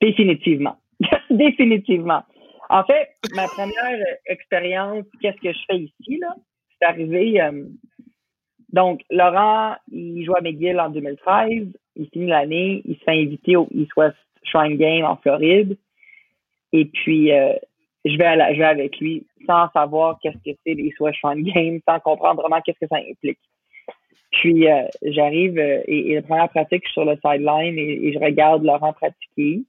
[0.00, 0.76] définitivement,
[1.30, 2.22] définitivement.
[2.70, 6.34] En fait, ma première expérience, qu'est-ce que je fais ici, là,
[6.78, 7.40] c'est arrivé.
[7.40, 7.64] Euh,
[8.72, 13.56] donc, Laurent, il joue à McGill en 2013 il finit l'année, il se fait inviter
[13.56, 15.76] au East West Shrine Game en Floride.
[16.72, 17.54] Et puis, euh,
[18.04, 21.42] je, vais à je vais avec lui sans savoir qu'est-ce que c'est les West Shrine
[21.42, 23.38] Game, sans comprendre vraiment qu'est-ce que ça implique.
[24.40, 28.18] Puis, euh, j'arrive euh, et, la première pratique, je suis sur le sideline et, je
[28.18, 29.62] regarde Laurent pratiquer.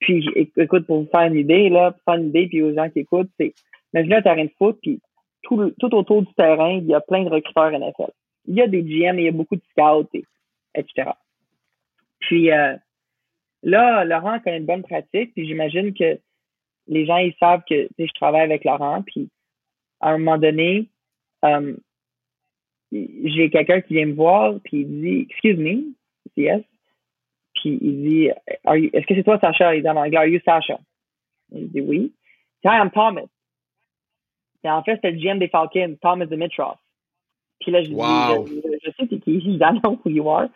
[0.00, 2.88] Puis, écoute, pour vous faire une idée, là, pour faire une idée, puis aux gens
[2.88, 3.52] qui écoutent, c'est,
[3.92, 5.00] imaginez un terrain de foot, puis
[5.42, 8.10] tout, tout autour du terrain, il y a plein de recruteurs NFL.
[8.46, 10.24] Il y a des GM, il y a beaucoup de scouts, et,
[10.74, 11.10] etc.
[12.20, 12.76] Puis euh,
[13.62, 16.18] là, Laurent a une bonne pratique, puis j'imagine que
[16.86, 19.28] les gens, ils savent que je travaille avec Laurent, puis
[20.00, 20.88] à un moment donné,
[21.44, 21.76] euh,
[22.90, 25.94] j'ai quelqu'un qui vient me voir, puis il dit «Excuse me»,
[26.36, 26.62] yes.
[27.54, 28.30] Puis il dit
[28.64, 30.78] «Est-ce que c'est toi, Sacha?» Il dit en anglais «Are you Sacha?»
[31.52, 32.12] Il dit «Oui.
[32.64, 33.26] »«Hi, I'm Thomas.»
[34.64, 36.76] Et en fait, c'était le GM des Falcons, Thomas Dimitrov.
[37.60, 40.48] Puis là, je dis je, je, sais qui, il know who you are.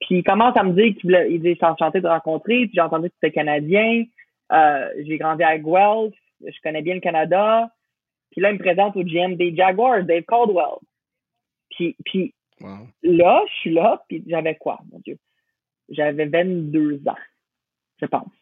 [0.00, 3.08] Puis il commence à me dire qu'il il dit enchanté de rencontrer, puis j'ai entendu
[3.08, 4.04] que c'était canadien.
[4.52, 7.70] Euh, j'ai grandi à Guelph, je connais bien le Canada.
[8.30, 10.78] Puis là, il me présente au GM des Jaguars, Dave Caldwell.
[11.82, 12.34] Puis, puis
[13.02, 15.18] là, je suis là, puis j'avais quoi, mon Dieu?
[15.88, 17.16] J'avais 22 ans,
[18.00, 18.32] je pense.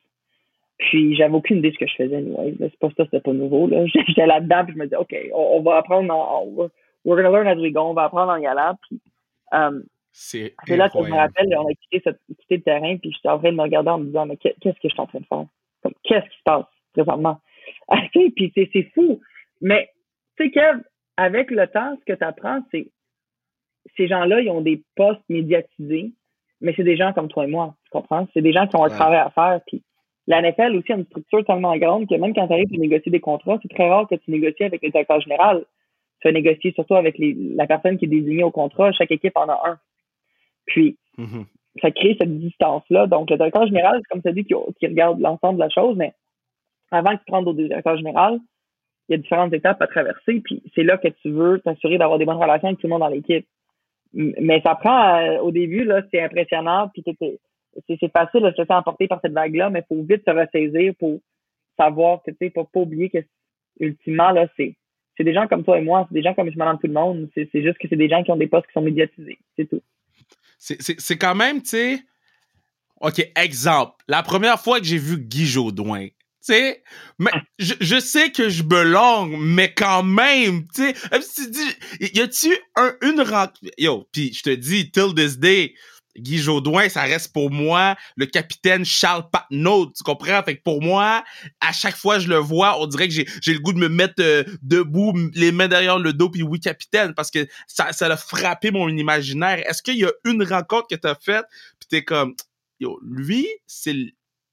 [0.79, 2.55] Puis j'avais aucune idée de ce que je faisais, anyway.
[2.59, 3.67] C'est pas ça, c'était pas nouveau.
[3.67, 3.85] Là.
[4.09, 6.71] J'étais là-dedans, puis je me dis, OK, on, va apprendre, en, on,
[7.05, 8.77] we're gonna learn as we go, on va apprendre en y allant.
[8.89, 9.01] Puis,
[9.53, 12.03] um, c'est là que je me rappelle, on a quitté,
[12.41, 14.59] quitté le terrain, puis j'étais en train de me regarder en me disant, mais qu'est-ce
[14.59, 15.47] que je suis en train de faire?
[16.03, 17.41] Qu'est-ce qui se passe présentement?
[18.13, 19.21] puis c'est fou.
[19.61, 19.91] Mais,
[20.37, 20.81] tu sais, Kev,
[21.17, 22.89] avec le temps, ce que tu apprends, c'est
[23.97, 26.13] ces gens-là, ils ont des postes médiatisés,
[26.61, 28.27] mais c'est des gens comme toi et moi, tu comprends?
[28.35, 29.61] C'est des gens qui ont un travail à faire.
[29.67, 29.83] Puis
[30.27, 33.11] la NFL aussi a une structure tellement grande que même quand tu arrives pour négocier
[33.11, 35.65] des contrats, c'est très rare que tu négocies avec le directeur général.
[36.21, 38.93] Tu vas négocier surtout avec les, la personne qui est désignée au contrat.
[38.93, 39.79] Chaque équipe en a un.
[40.67, 41.45] Puis, mm-hmm.
[41.81, 43.07] ça crée cette distance-là.
[43.07, 44.55] Donc, le directeur général, comme tu as dit, qui,
[44.87, 46.13] regarde l'ensemble de la chose, mais
[46.91, 48.39] avant que tu prennes au directeur général,
[49.09, 50.41] il y a différentes étapes à traverser.
[50.45, 53.01] Puis, c'est là que tu veux t'assurer d'avoir des bonnes relations avec tout le monde
[53.01, 53.47] dans l'équipe.
[54.13, 56.91] Mais ça prend, euh, au début, là, c'est impressionnant.
[56.93, 60.33] Puis, c'est facile de se laisser emporter par cette vague-là, mais il faut vite se
[60.33, 61.21] ressaisir pour
[61.79, 63.19] savoir que, tu sais, faut pas oublier que,
[63.79, 64.75] ultimement, là, c'est
[65.17, 66.95] c'est des gens comme toi et moi, c'est des gens comme je Madame tout le
[66.95, 67.29] monde.
[67.35, 69.39] C'est juste que c'est des gens qui ont des postes qui sont médiatisés.
[69.55, 69.83] C'est tout.
[70.57, 71.99] C'est quand même, tu sais.
[73.03, 73.97] OK, exemple.
[74.09, 76.07] La première fois que j'ai vu Guy Jodoin,
[76.45, 76.83] tu sais,
[77.19, 80.95] mais je, je, sais que je me longue, mais quand même, tu sais,
[81.35, 85.75] tu dis, y a-tu un, une rencontre, yo, puis je te dis, till this day,
[86.17, 90.43] Guy Jodoin, ça reste pour moi le capitaine Charles Patnaud, tu comprends?
[90.43, 91.25] Fait que pour moi,
[91.61, 93.79] à chaque fois que je le vois, on dirait que j'ai, j'ai le goût de
[93.79, 97.93] me mettre euh, debout, les mains derrière le dos, puis oui, capitaine, parce que ça,
[97.93, 99.63] ça a frappé mon imaginaire.
[99.69, 101.45] Est-ce qu'il y a une rencontre que t'as faite,
[101.79, 102.35] puis t'es comme,
[102.81, 103.95] yo, lui, c'est,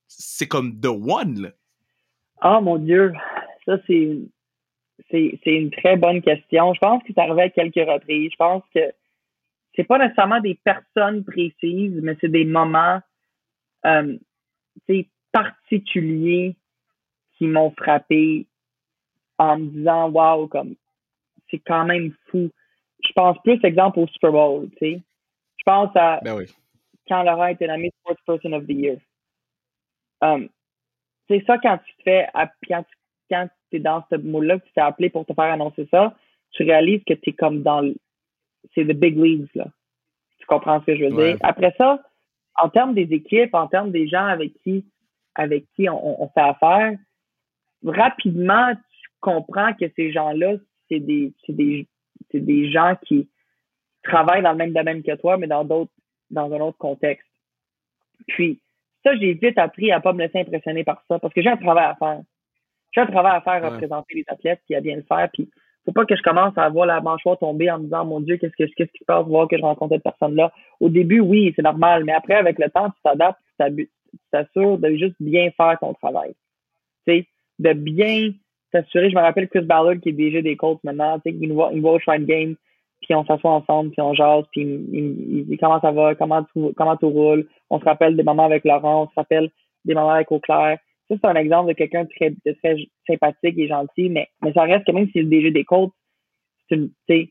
[0.08, 1.50] c'est comme the one, là.
[2.40, 3.14] Ah, mon Dieu.
[3.66, 4.18] Ça, c'est,
[5.10, 6.74] c'est, c'est une très bonne question.
[6.74, 8.32] Je pense que ça arrivé à quelques reprises.
[8.32, 8.80] Je pense que
[9.76, 13.00] c'est pas nécessairement des personnes précises, mais c'est des moments
[13.86, 14.18] euh,
[15.32, 16.56] particuliers
[17.38, 18.48] qui m'ont frappé
[19.38, 20.76] en me disant Wow, comme
[21.50, 22.50] c'est quand même fou.
[23.06, 25.02] Je pense plus exemple au Super Bowl, tu sais.
[25.58, 26.44] Je pense à ben
[27.08, 28.98] quand Laurent était nommé Sports Person of the Year.
[30.22, 30.50] Um,
[31.28, 32.28] c'est ça quand tu te fais
[32.68, 32.98] quand tu
[33.30, 36.16] quand es dans ce mot-là, que tu t'es appelé pour te faire annoncer ça,
[36.52, 37.94] tu réalises que tu es comme dans
[38.74, 39.68] c'est the big leagues, là.
[40.40, 41.38] Tu comprends ce que je veux dire?
[41.42, 42.02] Après ça,
[42.56, 44.86] en termes des équipes, en termes des gens avec qui,
[45.36, 46.98] avec qui on, fait affaire,
[47.84, 50.56] rapidement, tu comprends que ces gens-là,
[50.90, 51.88] c'est des, c'est des,
[52.32, 53.30] c'est des gens qui
[54.04, 55.92] travaillent dans le même domaine que toi, mais dans d'autres,
[56.32, 57.28] dans un autre contexte.
[58.28, 58.60] Puis,
[59.08, 61.58] ça, j'ai vite appris à pas me laisser impressionner par ça, parce que j'ai un
[61.58, 62.22] travail à faire.
[62.94, 65.50] J'ai un travail à faire à représenter les athlètes, qui a bien le faire, puis
[65.86, 68.36] faut pas que je commence à voir la mâchoire tomber en me disant mon Dieu,
[68.38, 70.52] qu'est-ce que qu'est-ce qui se passe, voir que je rencontre cette personne-là.
[70.82, 73.90] Au début, oui, c'est normal, mais après, avec le temps, tu t'adaptes, tu
[74.32, 76.34] t'assures de juste bien faire ton travail.
[77.08, 77.28] Tu sais,
[77.60, 78.32] de bien
[78.74, 79.10] t'assurer.
[79.10, 81.56] Je me rappelle Chris Ballard qui est déjà des Colts maintenant, tu sais, il nous
[81.56, 82.56] voit, il voit au Shrine Game,
[83.02, 86.74] puis on s'assoit ensemble, puis on jase, puis il, dit comment ça va, comment tout,
[86.76, 87.48] comment tout roule?
[87.70, 89.50] On se rappelle des moments avec Laurent, on se rappelle
[89.86, 90.78] des moments avec Auclair.
[91.10, 92.76] Ça, c'est un exemple de quelqu'un de très, très
[93.08, 95.94] sympathique et gentil, mais, mais ça reste que même si le DG des Colts,
[96.70, 97.30] c'est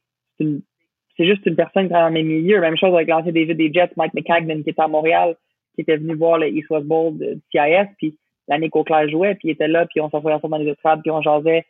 [1.16, 2.60] c'est juste une personne qui est dans le même milieu.
[2.60, 5.36] Même chose avec l'ancien DG des Jets, Mike McCagnon, qui était à Montréal,
[5.74, 9.48] qui était venu voir le East West Bowl de CIS, puis l'année qu'Auclair jouait, puis
[9.48, 11.64] il était là, puis on s'envoyait ensemble dans les estrades, puis on jasait.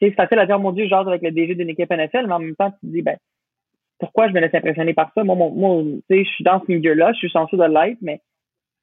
[0.00, 2.32] C'est facile à dire, mon Dieu, je jase avec le DG d'une équipe NFL, mais
[2.32, 3.16] en même temps, tu te dis, ben,
[4.00, 5.22] pourquoi je me laisse impressionner par ça?
[5.22, 8.20] Moi, moi, tu sais, je suis dans ce milieu-là, je suis censé de l'être, mais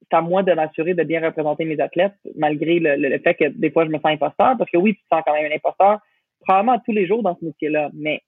[0.01, 3.71] c'est à moi de m'assurer de bien représenter mes athlètes, malgré le, fait que des
[3.71, 5.99] fois je me sens imposteur, parce que oui, tu te sens quand même un imposteur,
[6.41, 8.21] probablement tous les jours dans ce métier-là, mais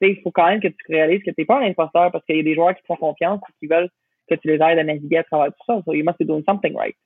[0.00, 2.36] il faut quand même que tu réalises que tu n'es pas un imposteur parce qu'il
[2.36, 3.90] y a des joueurs qui te font confiance et qui veulent
[4.28, 5.80] que tu les aides à naviguer à travers tout ça.
[5.84, 6.96] So you must be doing something right.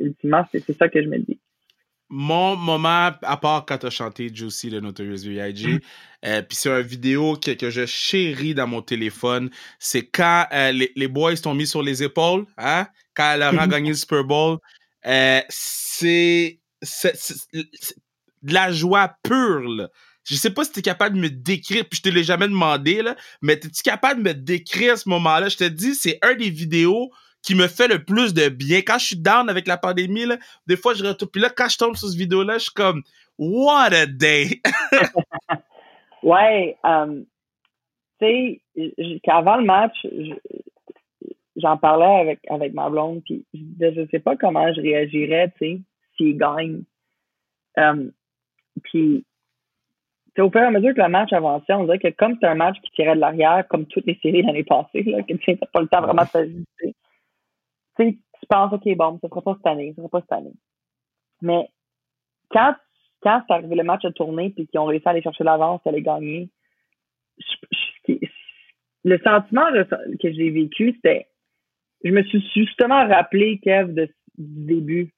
[0.00, 1.38] ultimement, c'est ça que je me dis
[2.08, 5.80] mon moment, à part quand t'as chanté Juicy de Notorious V.I.G., mm.
[6.26, 10.72] euh, puis c'est une vidéo que, que, je chéris dans mon téléphone, c'est quand euh,
[10.72, 13.68] les, les, boys t'ont mis sur les épaules, hein, quand elle a mm-hmm.
[13.68, 14.58] gagné le Super Bowl.
[15.06, 16.60] Euh, c'est
[18.42, 19.88] de la joie pure, là.
[20.24, 23.00] Je sais pas si t'es capable de me décrire, puis je te l'ai jamais demandé,
[23.00, 25.48] là, mais t'es-tu capable de me décrire ce moment-là?
[25.48, 27.12] Je te dis, c'est un des vidéos
[27.46, 28.78] qui me fait le plus de bien.
[28.78, 31.30] Quand je suis down avec la pandémie, là, des fois, je retourne.
[31.30, 33.02] Puis là, quand je tombe sur cette vidéo-là, je suis comme,
[33.38, 34.60] what a day!
[36.24, 37.24] ouais, um,
[38.20, 39.94] tu sais, qu'avant le match,
[41.54, 45.80] j'en parlais avec, avec ma blonde, puis je, sais pas comment je réagirais, tu sais,
[46.16, 46.82] s'il gagne.
[47.76, 48.10] Um,
[48.82, 49.24] puis,
[50.36, 52.56] au fur et à mesure que le match avançait, on dirait que comme c'est un
[52.56, 55.66] match qui tirait de l'arrière, comme toutes les séries l'année passée, là, que tu n'as
[55.72, 56.96] pas le temps vraiment de s'ajuster
[58.04, 60.54] tu penses, OK, bon, ça sera pas cette année, ça sera pas cette année.
[61.42, 61.68] Mais
[62.50, 62.74] quand,
[63.22, 65.80] quand c'est arrivé le match à tourner puis qu'ils ont réussi à aller chercher l'avance,
[65.86, 66.50] à gagner,
[69.04, 69.66] le sentiment
[70.20, 71.28] que j'ai vécu, c'était,
[72.04, 75.12] je me suis justement rappelé, Kev, de, du début.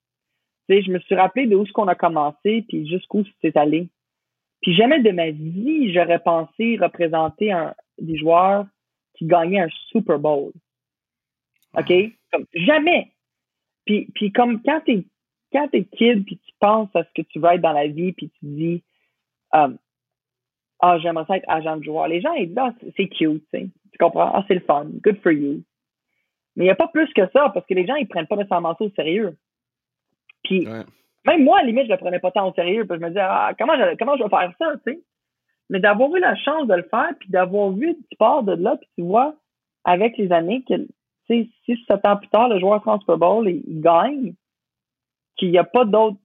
[0.68, 3.56] Tu sais, je me suis rappelé de où ce qu'on a commencé puis jusqu'où c'est
[3.56, 3.88] allé.
[4.60, 8.66] Puis jamais de ma vie, j'aurais pensé représenter un, des joueurs
[9.14, 10.52] qui gagnaient un Super Bowl.
[11.76, 11.92] OK?
[12.32, 13.12] Comme, jamais.
[13.86, 15.04] Puis, puis comme quand t'es
[15.52, 18.12] quand t'es kid puis tu penses à ce que tu veux être dans la vie
[18.12, 18.84] puis tu dis
[19.52, 19.78] um,
[20.80, 23.70] ah j'aimerais ça être agent de joueur les gens ils disent ah, c'est cute tu
[23.98, 24.86] comprends ah c'est le fun.
[25.02, 25.62] Good for you
[26.56, 28.36] mais il n'y a pas plus que ça parce que les gens ils prennent pas
[28.36, 29.36] nécessairement ça au sérieux.
[30.42, 30.66] Puis
[31.24, 33.08] même moi à la limite je le prenais pas tant au sérieux puis je me
[33.08, 35.00] disais ah comment je, comment je vais faire ça tu sais
[35.70, 38.76] mais d'avoir eu la chance de le faire puis d'avoir vu tu pars de là
[38.76, 39.34] puis tu vois
[39.84, 40.74] avec les années que
[41.28, 44.34] si sept ans plus tard, le joueur France Super Bowl, il, gagne,
[45.36, 46.18] qu'il n'y a pas d'autres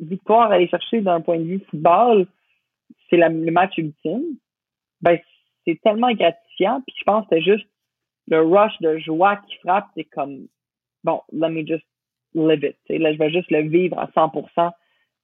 [0.00, 2.26] victoires à aller chercher d'un point de vue football,
[3.08, 4.36] c'est le match ultime,
[5.00, 5.18] ben,
[5.64, 6.82] c'est tellement gratifiant.
[6.86, 7.66] Puis je pense que c'est juste
[8.28, 10.46] le rush de joie qui frappe, c'est comme,
[11.04, 11.84] bon, let me just
[12.34, 12.76] live it.
[12.88, 14.72] Là, je vais juste le vivre à 100%,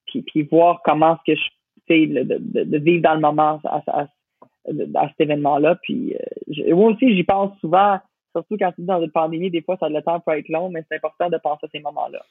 [0.07, 1.45] puis, puis voir comment est-ce que je,
[1.88, 4.07] sais, de, de, vivre dans le moment à, à,
[4.95, 5.77] à cet événement-là.
[5.83, 7.99] Puis euh, moi aussi, j'y pense souvent,
[8.33, 10.71] surtout quand tu es dans une pandémie, des fois, ça le temps peut être long,
[10.71, 12.25] mais c'est important de penser à ces moments-là.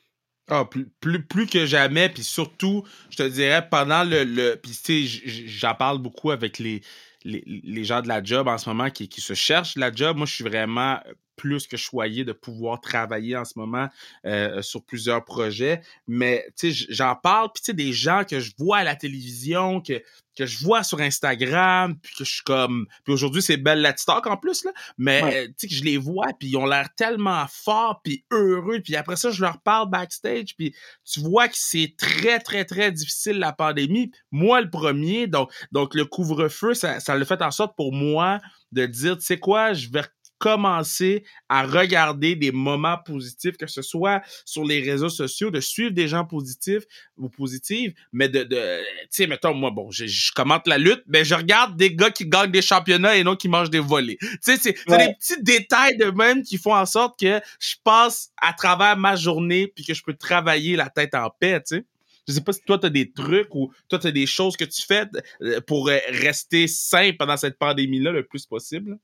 [0.50, 4.24] Ah, plus, plus, plus, que jamais, puis surtout, je te dirais, pendant le...
[4.24, 6.82] le puis tu sais, j'en parle beaucoup avec les,
[7.24, 10.18] les, les, gens de la job en ce moment qui, qui se cherchent la job.
[10.18, 10.98] Moi, je suis vraiment
[11.42, 13.90] plus que choyé de pouvoir travailler en ce moment
[14.28, 15.82] euh, sur plusieurs projets.
[16.08, 18.96] Mais tu sais, j'en parle, puis tu sais, des gens que je vois à la
[18.96, 20.04] télévision, que,
[20.38, 22.86] que je vois sur Instagram, puis que je suis comme...
[23.04, 24.72] Puis aujourd'hui, c'est Belle Latistock en plus, là.
[25.00, 28.24] Mais euh, tu sais, que je les vois, puis ils ont l'air tellement forts, puis
[28.30, 28.80] heureux.
[28.84, 30.76] Puis après ça, je leur parle backstage, puis
[31.12, 34.12] tu vois que c'est très, très, très difficile, la pandémie.
[34.30, 38.38] Moi, le premier, donc, donc le couvre-feu, ça, ça le fait en sorte pour moi
[38.72, 40.04] de dire, tu sais quoi, je vais
[40.42, 45.92] commencer à regarder des moments positifs, que ce soit sur les réseaux sociaux, de suivre
[45.92, 46.84] des gens positifs
[47.16, 51.04] ou positives, mais de, de tu sais, mettons, moi, bon, je, je, commente la lutte,
[51.06, 54.18] mais je regarde des gars qui gagnent des championnats et non qui mangent des volets.
[54.20, 54.98] Tu sais, c'est ouais.
[54.98, 59.16] des petits détails de même qui font en sorte que je passe à travers ma
[59.16, 61.86] journée puis que je peux travailler la tête en paix, tu sais.
[62.28, 64.58] Je sais pas si toi, tu as des trucs ou toi, tu as des choses
[64.58, 65.06] que tu fais
[65.42, 68.98] euh, pour euh, rester sain pendant cette pandémie-là le plus possible.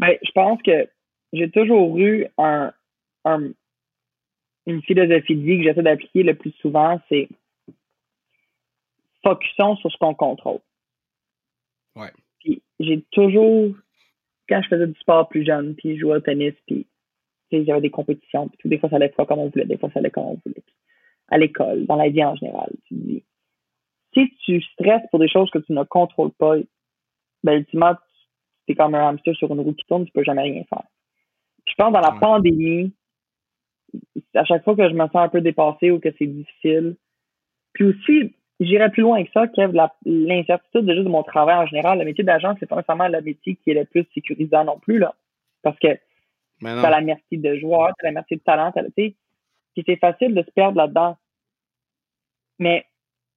[0.00, 0.88] Ben, je pense que
[1.34, 2.72] j'ai toujours eu un,
[3.26, 3.50] un,
[4.64, 7.28] une philosophie de vie que j'essaie d'appliquer le plus souvent, c'est
[9.22, 10.60] focusons sur ce qu'on contrôle.
[11.96, 12.10] Ouais.
[12.38, 13.74] Puis j'ai toujours,
[14.48, 16.86] quand je faisais du sport plus jeune, puis je jouais au tennis, puis
[17.52, 19.90] j'avais des compétitions, puis tout, des fois ça allait pas comme on voulait, des fois
[19.92, 20.62] ça allait comme on voulait.
[20.64, 20.74] Puis,
[21.28, 23.22] à l'école, dans la vie en général, tu dis,
[24.14, 26.56] si tu stresses pour des choses que tu ne contrôles pas,
[27.44, 27.96] ben ultimement,
[28.70, 30.84] c'est comme un hamster sur une roue qui tourne, tu peux jamais rien faire.
[31.66, 32.92] Je pense dans la pandémie,
[34.34, 36.96] à chaque fois que je me sens un peu dépassé ou que c'est difficile,
[37.72, 41.66] puis aussi, j'irais plus loin que ça, Kev, l'incertitude de juste de mon travail en
[41.66, 41.98] général.
[41.98, 44.98] Le métier d'agent, c'est pas nécessairement le métier qui est le plus sécurisant non plus,
[44.98, 45.14] là.
[45.62, 45.98] Parce que
[46.62, 49.14] t'as la merci de joueurs, t'as la merci de talent, tu sais.
[49.74, 51.16] Puis c'est facile de se perdre là-dedans.
[52.60, 52.86] Mais,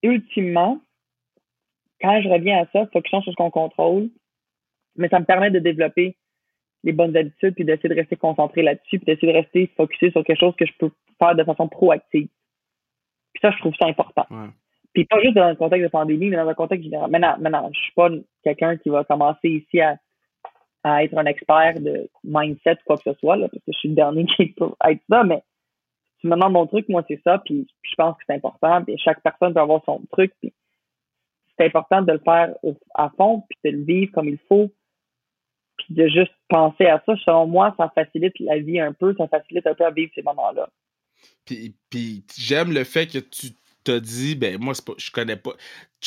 [0.03, 0.79] ultimement,
[2.01, 4.09] quand je reviens à ça, focusons sur ce qu'on contrôle,
[4.95, 6.15] mais ça me permet de développer
[6.83, 10.23] les bonnes habitudes puis d'essayer de rester concentré là-dessus puis d'essayer de rester focusé sur
[10.23, 12.27] quelque chose que je peux faire de façon proactive.
[13.33, 14.25] Puis ça, je trouve ça important.
[14.29, 14.49] Ouais.
[14.93, 17.09] Puis pas juste dans un contexte de pandémie, mais dans un contexte général.
[17.09, 18.09] Maintenant, maintenant je suis pas
[18.43, 19.97] quelqu'un qui va commencer ici à,
[20.83, 23.79] à être un expert de mindset ou quoi que ce soit, là, parce que je
[23.79, 25.41] suis le dernier qui peut être ça, mais
[26.19, 28.83] tu me demandes mon truc, moi c'est ça, puis, puis, je pense que c'est important,
[28.83, 30.53] puis chaque personne peut avoir son truc, puis
[31.57, 34.69] c'est important de le faire au, à fond, puis de le vivre comme il faut,
[35.89, 39.67] de juste penser à ça, selon moi, ça facilite la vie un peu, ça facilite
[39.67, 40.69] un peu à vivre ces moments-là.
[41.45, 43.47] Puis, puis j'aime le fait que tu
[43.83, 45.51] t'as dit, ben moi, je connais pas,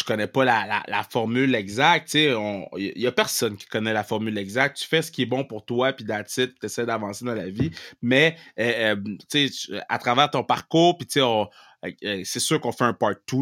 [0.06, 2.34] connais pas la, formule exacte, tu sais,
[2.76, 4.78] il y a personne qui connaît la formule exacte.
[4.78, 7.48] Tu fais ce qui est bon pour toi, puis d'attitude, tu essaies d'avancer dans la
[7.48, 7.70] vie.
[8.02, 11.26] Mais, euh, euh, tu sais, à travers ton parcours, puis tu sais,
[12.24, 13.36] c'est sûr qu'on fait un part 2.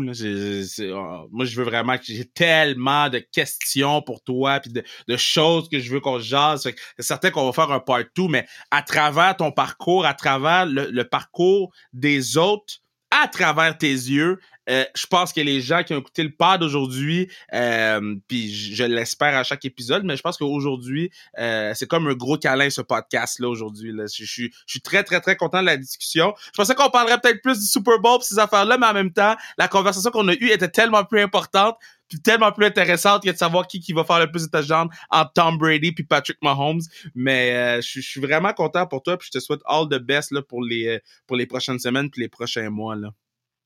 [1.30, 5.78] moi, je veux vraiment que j'ai tellement de questions pour toi, puis de, choses que
[5.78, 6.62] je veux qu'on jase.
[6.62, 10.66] C'est certain qu'on va faire un part 2, mais à travers ton parcours, à travers
[10.66, 12.80] le parcours des autres,
[13.10, 16.62] à travers tes yeux, euh, je pense que les gens qui ont écouté le pod
[16.62, 22.06] aujourd'hui, euh, puis je, l'espère à chaque épisode, mais je pense qu'aujourd'hui, euh, c'est comme
[22.06, 23.92] un gros câlin ce podcast-là aujourd'hui.
[23.92, 24.04] Là.
[24.06, 26.34] Je, je, suis très, très, très content de la discussion.
[26.46, 29.12] Je pensais qu'on parlerait peut-être plus du Super Bowl pis ces affaires-là, mais en même
[29.12, 31.76] temps, la conversation qu'on a eue était tellement plus importante
[32.08, 34.88] puis tellement plus intéressante que de savoir qui, qui va faire le plus de touchdowns
[35.10, 36.82] entre Tom Brady puis Patrick Mahomes.
[37.14, 39.98] Mais euh, je, je, suis vraiment content pour toi puis je te souhaite all the
[39.98, 42.94] best là, pour, les, pour les prochaines semaines puis les prochains mois.
[42.94, 43.08] Là.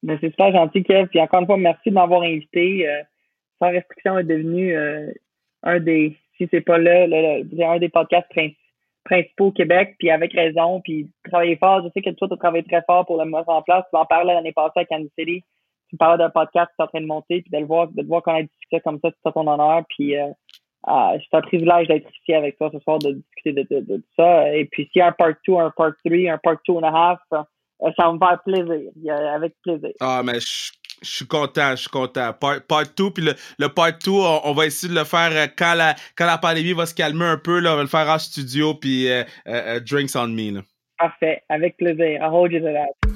[0.03, 1.09] Ben, c'est super gentil, Kev.
[1.09, 2.89] Puis encore une fois, merci de m'avoir invité.
[2.89, 3.03] Euh,
[3.59, 5.11] Sans restriction est devenu euh,
[5.63, 8.29] un des, si c'est pas là, le, le, un des podcasts
[9.05, 11.83] principaux au Québec, puis avec raison, puis travailler fort.
[11.83, 13.85] Je sais que toi, tu as travaillé très fort pour le mettre en place.
[13.91, 15.43] Tu en parlais l'année passée à Kansas City.
[15.91, 18.03] Tu parlais d'un podcast qui est en train de monter, puis de le voir, de
[18.03, 19.83] le voir qu'on a discuté comme ça, c'est ton honneur.
[19.89, 20.29] Puis euh,
[20.87, 24.55] euh, c'est un privilège d'être ici avec toi ce soir, de discuter de, de ça.
[24.55, 26.83] Et puis s'il y a un part 2, un part 3, un part 2 and
[26.83, 27.21] a half,
[27.81, 28.91] ça va me faire plaisir,
[29.35, 29.91] avec plaisir.
[30.01, 30.73] Ah, mais je,
[31.03, 32.33] je suis content, je suis content.
[32.33, 35.31] Part, part 2, puis le, le part 2, on, on, va essayer de le faire
[35.33, 37.89] euh, quand la, quand la pandémie va se calmer un peu, là, on va le
[37.89, 40.55] faire en studio, puis uh, uh, drinks on me.
[40.57, 40.61] Là.
[40.99, 42.21] Parfait, avec plaisir.
[42.21, 43.08] I hold you to that.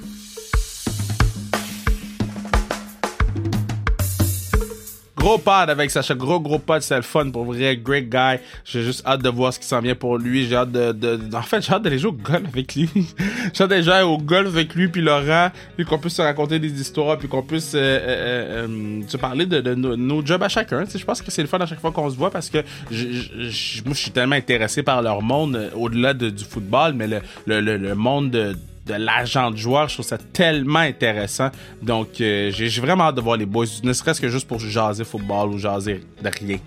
[5.22, 6.16] Gros pod avec Sacha.
[6.16, 6.82] Gros, gros pod.
[6.82, 7.76] C'est le fun pour vrai.
[7.76, 8.42] Great guy.
[8.64, 10.48] J'ai juste hâte de voir ce qui s'en vient pour lui.
[10.48, 12.90] J'ai hâte de, de, En fait, j'ai hâte d'aller jouer au golf avec lui.
[13.54, 16.58] j'ai hâte d'aller jouer au golf avec lui, puis Laurent, puis qu'on puisse se raconter
[16.58, 20.84] des histoires, puis qu'on puisse euh, euh, euh, se parler de, nos, jobs à chacun.
[20.92, 22.90] je pense que c'est le fun à chaque fois qu'on se voit parce que moi,
[22.90, 27.94] je suis tellement intéressé par leur monde au-delà du football, mais le, le, le, le
[27.94, 28.56] monde de
[28.86, 29.88] de l'agent de joueur.
[29.88, 31.50] Je trouve ça tellement intéressant.
[31.82, 35.04] Donc, euh, j'ai vraiment hâte de voir les boys, ne serait-ce que juste pour jaser
[35.04, 36.58] football ou jaser de rien.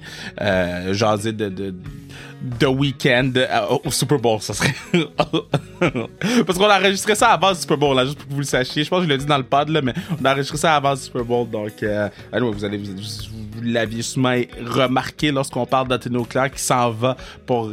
[0.42, 4.74] Euh, jaser de, de, week-end euh, au Super Bowl, ça serait.
[6.46, 8.46] Parce qu'on a enregistré ça avant le Super Bowl, là, juste pour que vous le
[8.46, 8.84] sachiez.
[8.84, 10.76] Je pense que je l'ai dit dans le pad, là, mais on a enregistré ça
[10.76, 11.50] avant le Super Bowl.
[11.50, 12.78] Donc, euh, vous allez.
[12.78, 14.36] Vous, vous l'aviez sûrement
[14.66, 17.72] remarqué lorsqu'on parle d'Athéno Claire qui s'en va pour,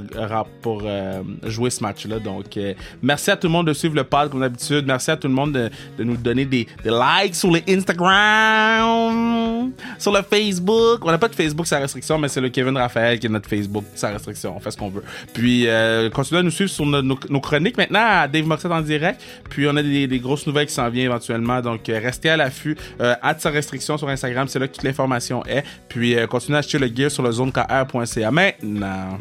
[0.61, 2.19] pour euh, jouer ce match-là.
[2.19, 4.85] Donc, euh, merci à tout le monde de suivre le pod comme d'habitude.
[4.87, 10.23] Merci à tout le monde de, nous donner des, likes sur les Instagram, sur le
[10.23, 11.05] Facebook.
[11.05, 13.49] On n'a pas de Facebook, la restriction, mais c'est le Kevin Raphaël qui est notre
[13.49, 14.57] Facebook, la restriction.
[14.57, 15.05] On fait ce qu'on veut.
[15.33, 19.21] Puis, euh, continuez à nous suivre sur nos, chroniques maintenant à Dave Moxett en direct.
[19.51, 21.61] Puis, on a des, grosses nouvelles qui s'en viennent éventuellement.
[21.61, 22.77] Donc, restez à l'affût.
[23.01, 25.65] Euh, sa restriction sur Instagram, c'est là que toute l'information est.
[25.89, 28.31] Puis euh, continuez à acheter le gear sur le zonekr.ca.
[28.31, 29.19] Maintenant,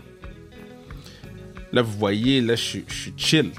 [1.72, 2.86] là, vous voyez, là, je suis
[3.18, 3.52] chill.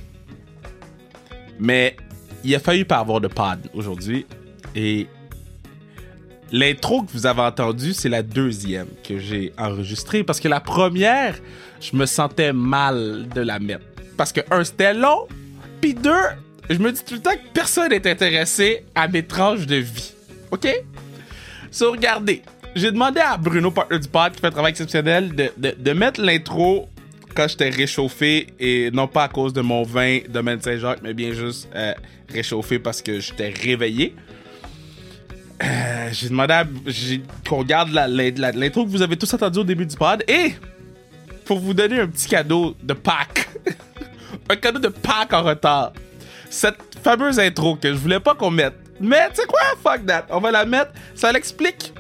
[1.59, 1.97] Mais
[2.45, 4.27] il a fallu pas avoir de pod aujourd'hui.
[4.75, 5.07] Et
[6.51, 10.25] l'intro que vous avez entendu, c'est la deuxième que j'ai enregistrée.
[10.25, 11.37] Parce que la première,
[11.81, 13.85] je me sentais mal de la mettre.
[14.17, 15.27] Parce que, un, c'était long.
[15.81, 16.11] Puis deux,
[16.71, 20.13] je me dis tout le temps que personne n'est intéressé à mes tranches de vie.
[20.51, 20.69] OK?
[21.71, 22.43] So, regardez
[22.75, 25.93] j'ai demandé à Bruno, partner du pod, qui fait un travail exceptionnel, de, de, de
[25.93, 26.89] mettre l'intro
[27.35, 31.33] quand j'étais réchauffé et non pas à cause de mon vin de Saint-Jacques, mais bien
[31.33, 31.95] juste euh,
[32.29, 34.15] réchauffé parce que j'étais réveillé.
[35.63, 36.65] Euh, j'ai demandé à,
[37.49, 40.55] qu'on regarde l'intro que vous avez tous entendu au début du pod et
[41.45, 43.49] pour vous donner un petit cadeau de Pâques,
[44.51, 45.93] un cadeau de Pâques en retard.
[46.51, 48.75] Cette fameuse intro que je voulais pas qu'on mette.
[49.01, 50.93] Mais tu sais quoi, fuck that, on va la mettre.
[51.15, 51.93] Ça l'explique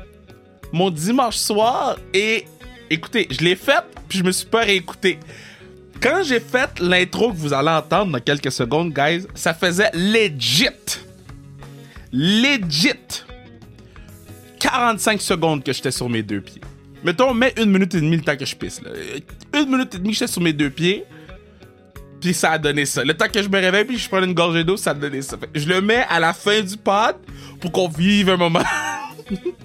[0.73, 2.47] mon dimanche soir et
[2.91, 5.19] écoutez, je l'ai faite puis je me suis pas réécouté.
[6.03, 10.67] Quand j'ai fait l'intro que vous allez entendre dans quelques secondes, guys, ça faisait legit.
[12.13, 13.25] Legit.
[14.59, 16.61] 45 secondes que j'étais sur mes deux pieds.
[17.05, 18.81] Mettons, mets une minute et demie le temps que je pisse.
[19.55, 21.05] Une minute et demie j'étais sur mes deux pieds.
[22.21, 23.05] Puis ça a donné ça.
[23.05, 25.23] Le temps que je me réveille puis je prends une gorgée d'eau, ça a donné
[25.23, 25.37] ça.
[25.55, 27.17] je le mets à la fin du pod
[27.61, 28.63] pour qu'on vive un moment.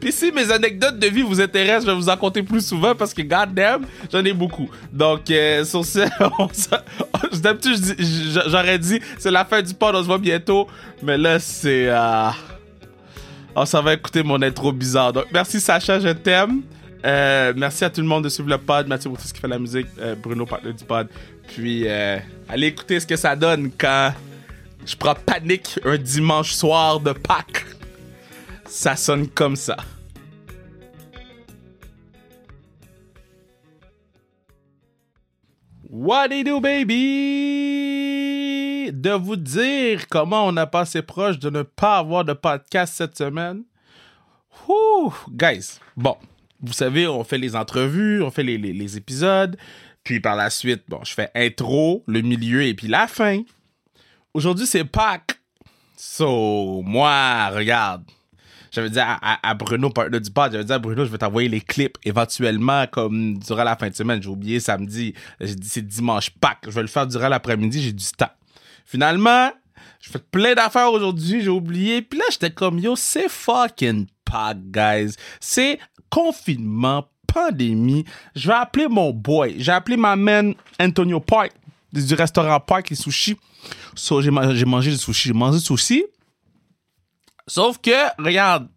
[0.00, 2.94] Puis si mes anecdotes de vie vous intéressent, je vais vous en compter plus souvent
[2.94, 4.68] parce que goddamn, j'en ai beaucoup.
[4.92, 6.00] Donc euh, sur ce,
[8.48, 10.66] j'aurais dit c'est la fin du pod, on se voit bientôt,
[11.02, 12.30] mais là c'est euh...
[13.54, 15.12] oh, ça va écouter mon intro bizarre.
[15.12, 16.62] Donc merci Sacha, je t'aime.
[17.04, 18.86] Euh, merci à tout le monde de suivre le pod.
[18.86, 19.86] Mathieu ce qui fait la musique.
[19.98, 21.08] Euh, Bruno, partenaire du pod.
[21.48, 24.12] Puis, euh, allez écouter ce que ça donne quand
[24.86, 27.66] je prends panique un dimanche soir de Pâques
[28.70, 29.76] ça sonne comme ça.
[35.88, 36.94] What do you do, baby?
[38.92, 43.18] De vous dire comment on a passé proche de ne pas avoir de podcast cette
[43.18, 43.64] semaine.
[44.68, 46.16] Ouh, guys, bon,
[46.60, 49.56] vous savez, on fait les entrevues, on fait les, les épisodes,
[50.04, 53.42] puis par la suite, bon, je fais intro, le milieu et puis la fin.
[54.32, 55.40] Aujourd'hui, c'est Pâques.
[55.96, 58.04] So, moi, regarde,
[58.70, 61.60] j'avais dit à, Bruno, partenaire du pod, j'avais dit à Bruno, je vais t'envoyer les
[61.60, 64.22] clips éventuellement, comme durant la fin de semaine.
[64.22, 65.14] J'ai oublié samedi.
[65.40, 66.64] J'ai dit, c'est dimanche Pâques.
[66.66, 68.30] Je vais le faire durant l'après-midi, j'ai du temps.
[68.84, 69.50] Finalement,
[70.00, 72.02] je fais plein d'affaires aujourd'hui, j'ai oublié.
[72.02, 75.14] Puis là, j'étais comme, yo, c'est fucking Pâques, guys.
[75.40, 78.04] C'est confinement, pandémie.
[78.34, 79.56] Je vais appeler mon boy.
[79.58, 81.52] J'ai appelé ma man Antonio Park
[81.92, 83.36] du restaurant Park, les sushis.
[83.94, 85.28] So, j'ai mangé des sushis.
[85.28, 86.04] J'ai mangé des sushis.
[87.50, 88.68] Sauf que, regarde,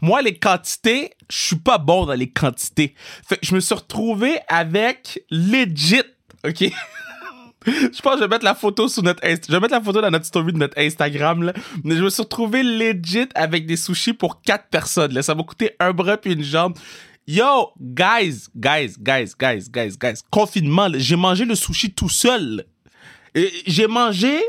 [0.00, 2.94] moi, les quantités, je suis pas bon dans les quantités.
[3.28, 6.04] Fait je me suis retrouvé avec legit,
[6.46, 6.60] OK?
[7.66, 9.82] je pense que je vais mettre la photo sur notre Insta je vais mettre la
[9.82, 11.52] photo dans notre story de notre Instagram là.
[11.84, 15.22] mais je me suis retrouvé legit avec des sushis pour quatre personnes là.
[15.22, 16.78] ça m'a coûté un bras puis une jambe
[17.26, 22.64] yo guys guys guys guys guys guys confinement j'ai mangé le sushi tout seul
[23.66, 24.40] j'ai mangé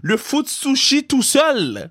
[0.00, 1.90] le food sushi tout seul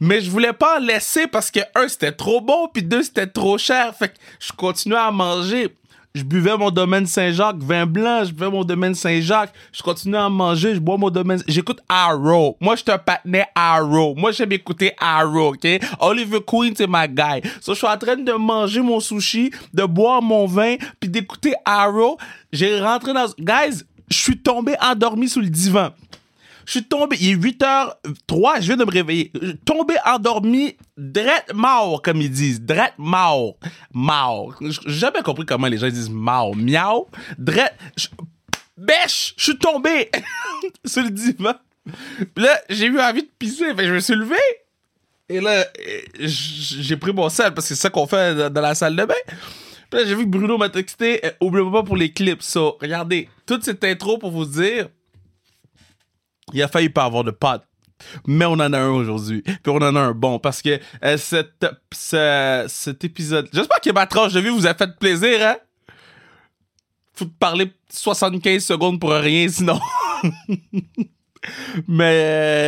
[0.00, 3.26] mais je voulais pas en laisser parce que, un, c'était trop bon, puis deux, c'était
[3.26, 3.94] trop cher.
[3.94, 5.74] Fait que je continuais à manger.
[6.16, 10.30] je buvais mon domaine Saint-Jacques, vin blanc, je buvais mon domaine Saint-Jacques, je continuais à
[10.30, 11.42] manger, je bois mon domaine.
[11.46, 12.56] J'écoute Arrow.
[12.58, 14.14] Moi, je te patiné Arrow.
[14.16, 15.66] Moi, j'aime écouter Arrow, OK?
[16.00, 17.42] Oliver Queen, c'est ma guy.
[17.60, 21.54] So, je suis en train de manger mon sushi, de boire mon vin, puis d'écouter
[21.64, 22.16] Arrow.
[22.50, 23.26] J'ai rentré dans...
[23.38, 25.90] Guys, je suis tombé endormi sous le divan.
[26.66, 29.32] Je suis tombé, il est 8h03, je viens de me réveiller.
[29.64, 32.60] Tombé endormi, drette mort, comme ils disent.
[32.60, 33.56] Drette mort.
[33.92, 34.56] Mort.
[34.60, 36.56] J'ai jamais compris comment les gens disent mort.
[36.56, 37.06] Miaou.
[37.38, 37.76] Drette.
[38.76, 39.34] Bêche!
[39.36, 40.10] Je suis tombé
[40.84, 41.54] sur le divan.
[42.34, 43.72] Puis là, j'ai eu envie de pisser.
[43.74, 44.36] Fait je me suis levé.
[45.28, 45.64] Et là,
[46.18, 49.14] j'ai pris mon sel parce que c'est ça qu'on fait dans la salle de bain.
[49.90, 51.24] Puis là, j'ai vu que Bruno m'a texté.
[51.24, 52.42] Euh, oubliez pas pour les clips.
[52.42, 54.88] So, regardez, toute cette intro pour vous dire
[56.52, 57.62] il a failli pas avoir de pote.
[58.26, 59.42] Mais on en a un aujourd'hui.
[59.42, 60.38] Puis on en a un bon.
[60.38, 63.48] Parce que euh, cet, épisode.
[63.52, 65.56] J'espère que ma tranche de vie vous a fait plaisir, hein?
[67.14, 69.80] Faut parler 75 secondes pour rien, sinon.
[71.88, 72.64] Mais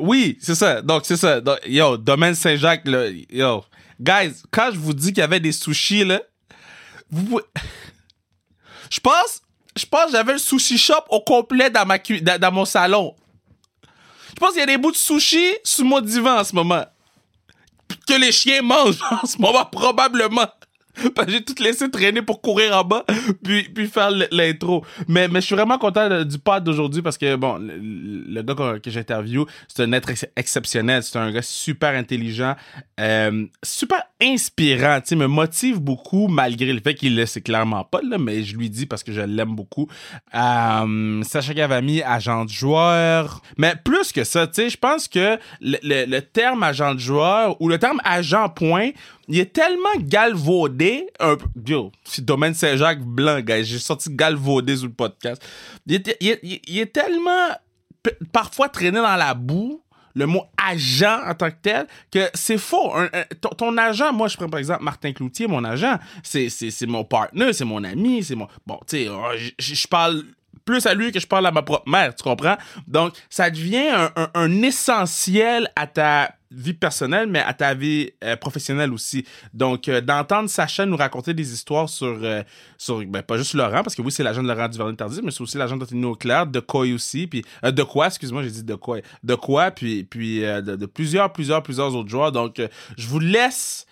[0.00, 0.80] oui, c'est ça.
[0.80, 1.40] Donc c'est ça.
[1.66, 3.64] yo, domaine Saint-Jacques, là, yo.
[4.00, 6.22] Guys, quand je vous dis qu'il y avait des sushis, là,
[7.10, 7.40] vous.
[8.90, 9.42] Je pense,
[9.78, 11.98] je pense que j'avais le sushi shop au complet dans, ma
[12.38, 13.14] dans, mon salon.
[14.28, 16.84] Je pense qu'il y a des bouts de sushi sous mon divan en ce moment.
[18.06, 20.46] Que les chiens mangent en ce moment, probablement.
[21.28, 23.04] j'ai tout laissé traîner pour courir en bas,
[23.42, 24.84] puis, puis faire l'intro.
[25.06, 28.90] Mais, mais je suis vraiment content du pod d'aujourd'hui parce que, bon, le, gars que,
[28.90, 31.02] j'interview, c'est un être exceptionnel.
[31.02, 32.54] C'est un gars super intelligent,
[33.00, 38.00] euh, super inspirant, tu me motive beaucoup malgré le fait qu'il le sait clairement pas,
[38.02, 39.88] là, mais je lui dis parce que je l'aime beaucoup.
[40.34, 43.42] Euh, Sacha Gavami, agent de joueur.
[43.56, 47.60] Mais plus que ça, tu sais, je pense que le, le terme agent de joueur
[47.60, 48.90] ou le terme agent point
[49.28, 51.08] il est tellement galvaudé.
[51.66, 53.62] Yo, c'est domaine Saint-Jacques blanc, gars.
[53.62, 55.42] J'ai sorti galvaudé sur le podcast.
[55.86, 56.02] Il
[56.78, 57.48] est, tellement
[58.32, 59.82] parfois traîné dans la boue
[60.14, 62.92] le mot agent en tant que tel, que c'est faux.
[63.56, 66.50] ton, agent, moi, je prends par exemple Martin Cloutier, mon agent, c'est,
[66.86, 68.48] mon partenaire, c'est mon ami, c'est mon.
[68.66, 70.24] Bon, tu sais, oh, je parle
[70.68, 72.56] plus à lui que je parle à ma propre mère, tu comprends?
[72.86, 78.92] Donc, ça devient un essentiel à ta vie personnelle, mais à ta vie euh, professionnelle
[78.92, 79.24] aussi.
[79.52, 82.42] Donc, euh, d'entendre Sacha nous raconter des histoires sur, euh,
[82.76, 85.42] sur ben, pas juste Laurent, parce que oui, c'est l'agent de Laurent Duvernay-Tardif, mais c'est
[85.42, 88.98] aussi l'agent d'Anthony Auclair, de quoi aussi, puis de quoi, excuse-moi, j'ai dit de quoi,
[89.22, 92.32] de quoi, puis, puis de, plusieurs, plusieurs, plusieurs autres joueurs.
[92.32, 92.60] Donc,
[92.96, 93.86] je vous laisse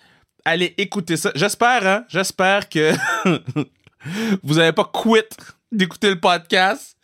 [0.45, 1.31] aller écouter ça.
[1.35, 2.93] J'espère, hein, j'espère que
[4.43, 5.35] vous n'avez pas quitté
[5.71, 6.97] d'écouter le podcast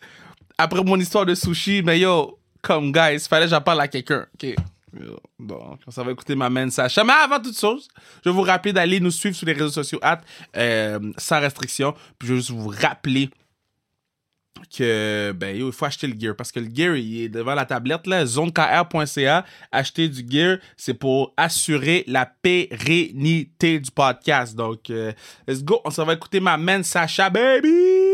[0.56, 4.26] après mon histoire de sushi, mais yo, comme guys, fallait que j'en parle à quelqu'un,
[4.34, 4.54] ok?
[5.38, 7.02] Donc, ça va écouter ma main Sacha.
[7.04, 7.88] Mais avant toute chose,
[8.24, 10.00] je vais vous rappeler d'aller nous suivre sur les réseaux sociaux
[10.56, 11.94] euh, sans restriction.
[12.18, 13.30] Puis je vais juste vous rappeler
[14.76, 17.66] que ben il faut acheter le gear parce que le gear il est devant la
[17.66, 25.12] tablette là zonekr.ca acheter du gear c'est pour assurer la pérennité du podcast donc euh,
[25.46, 28.13] let's go on s'en va écouter ma main Sacha baby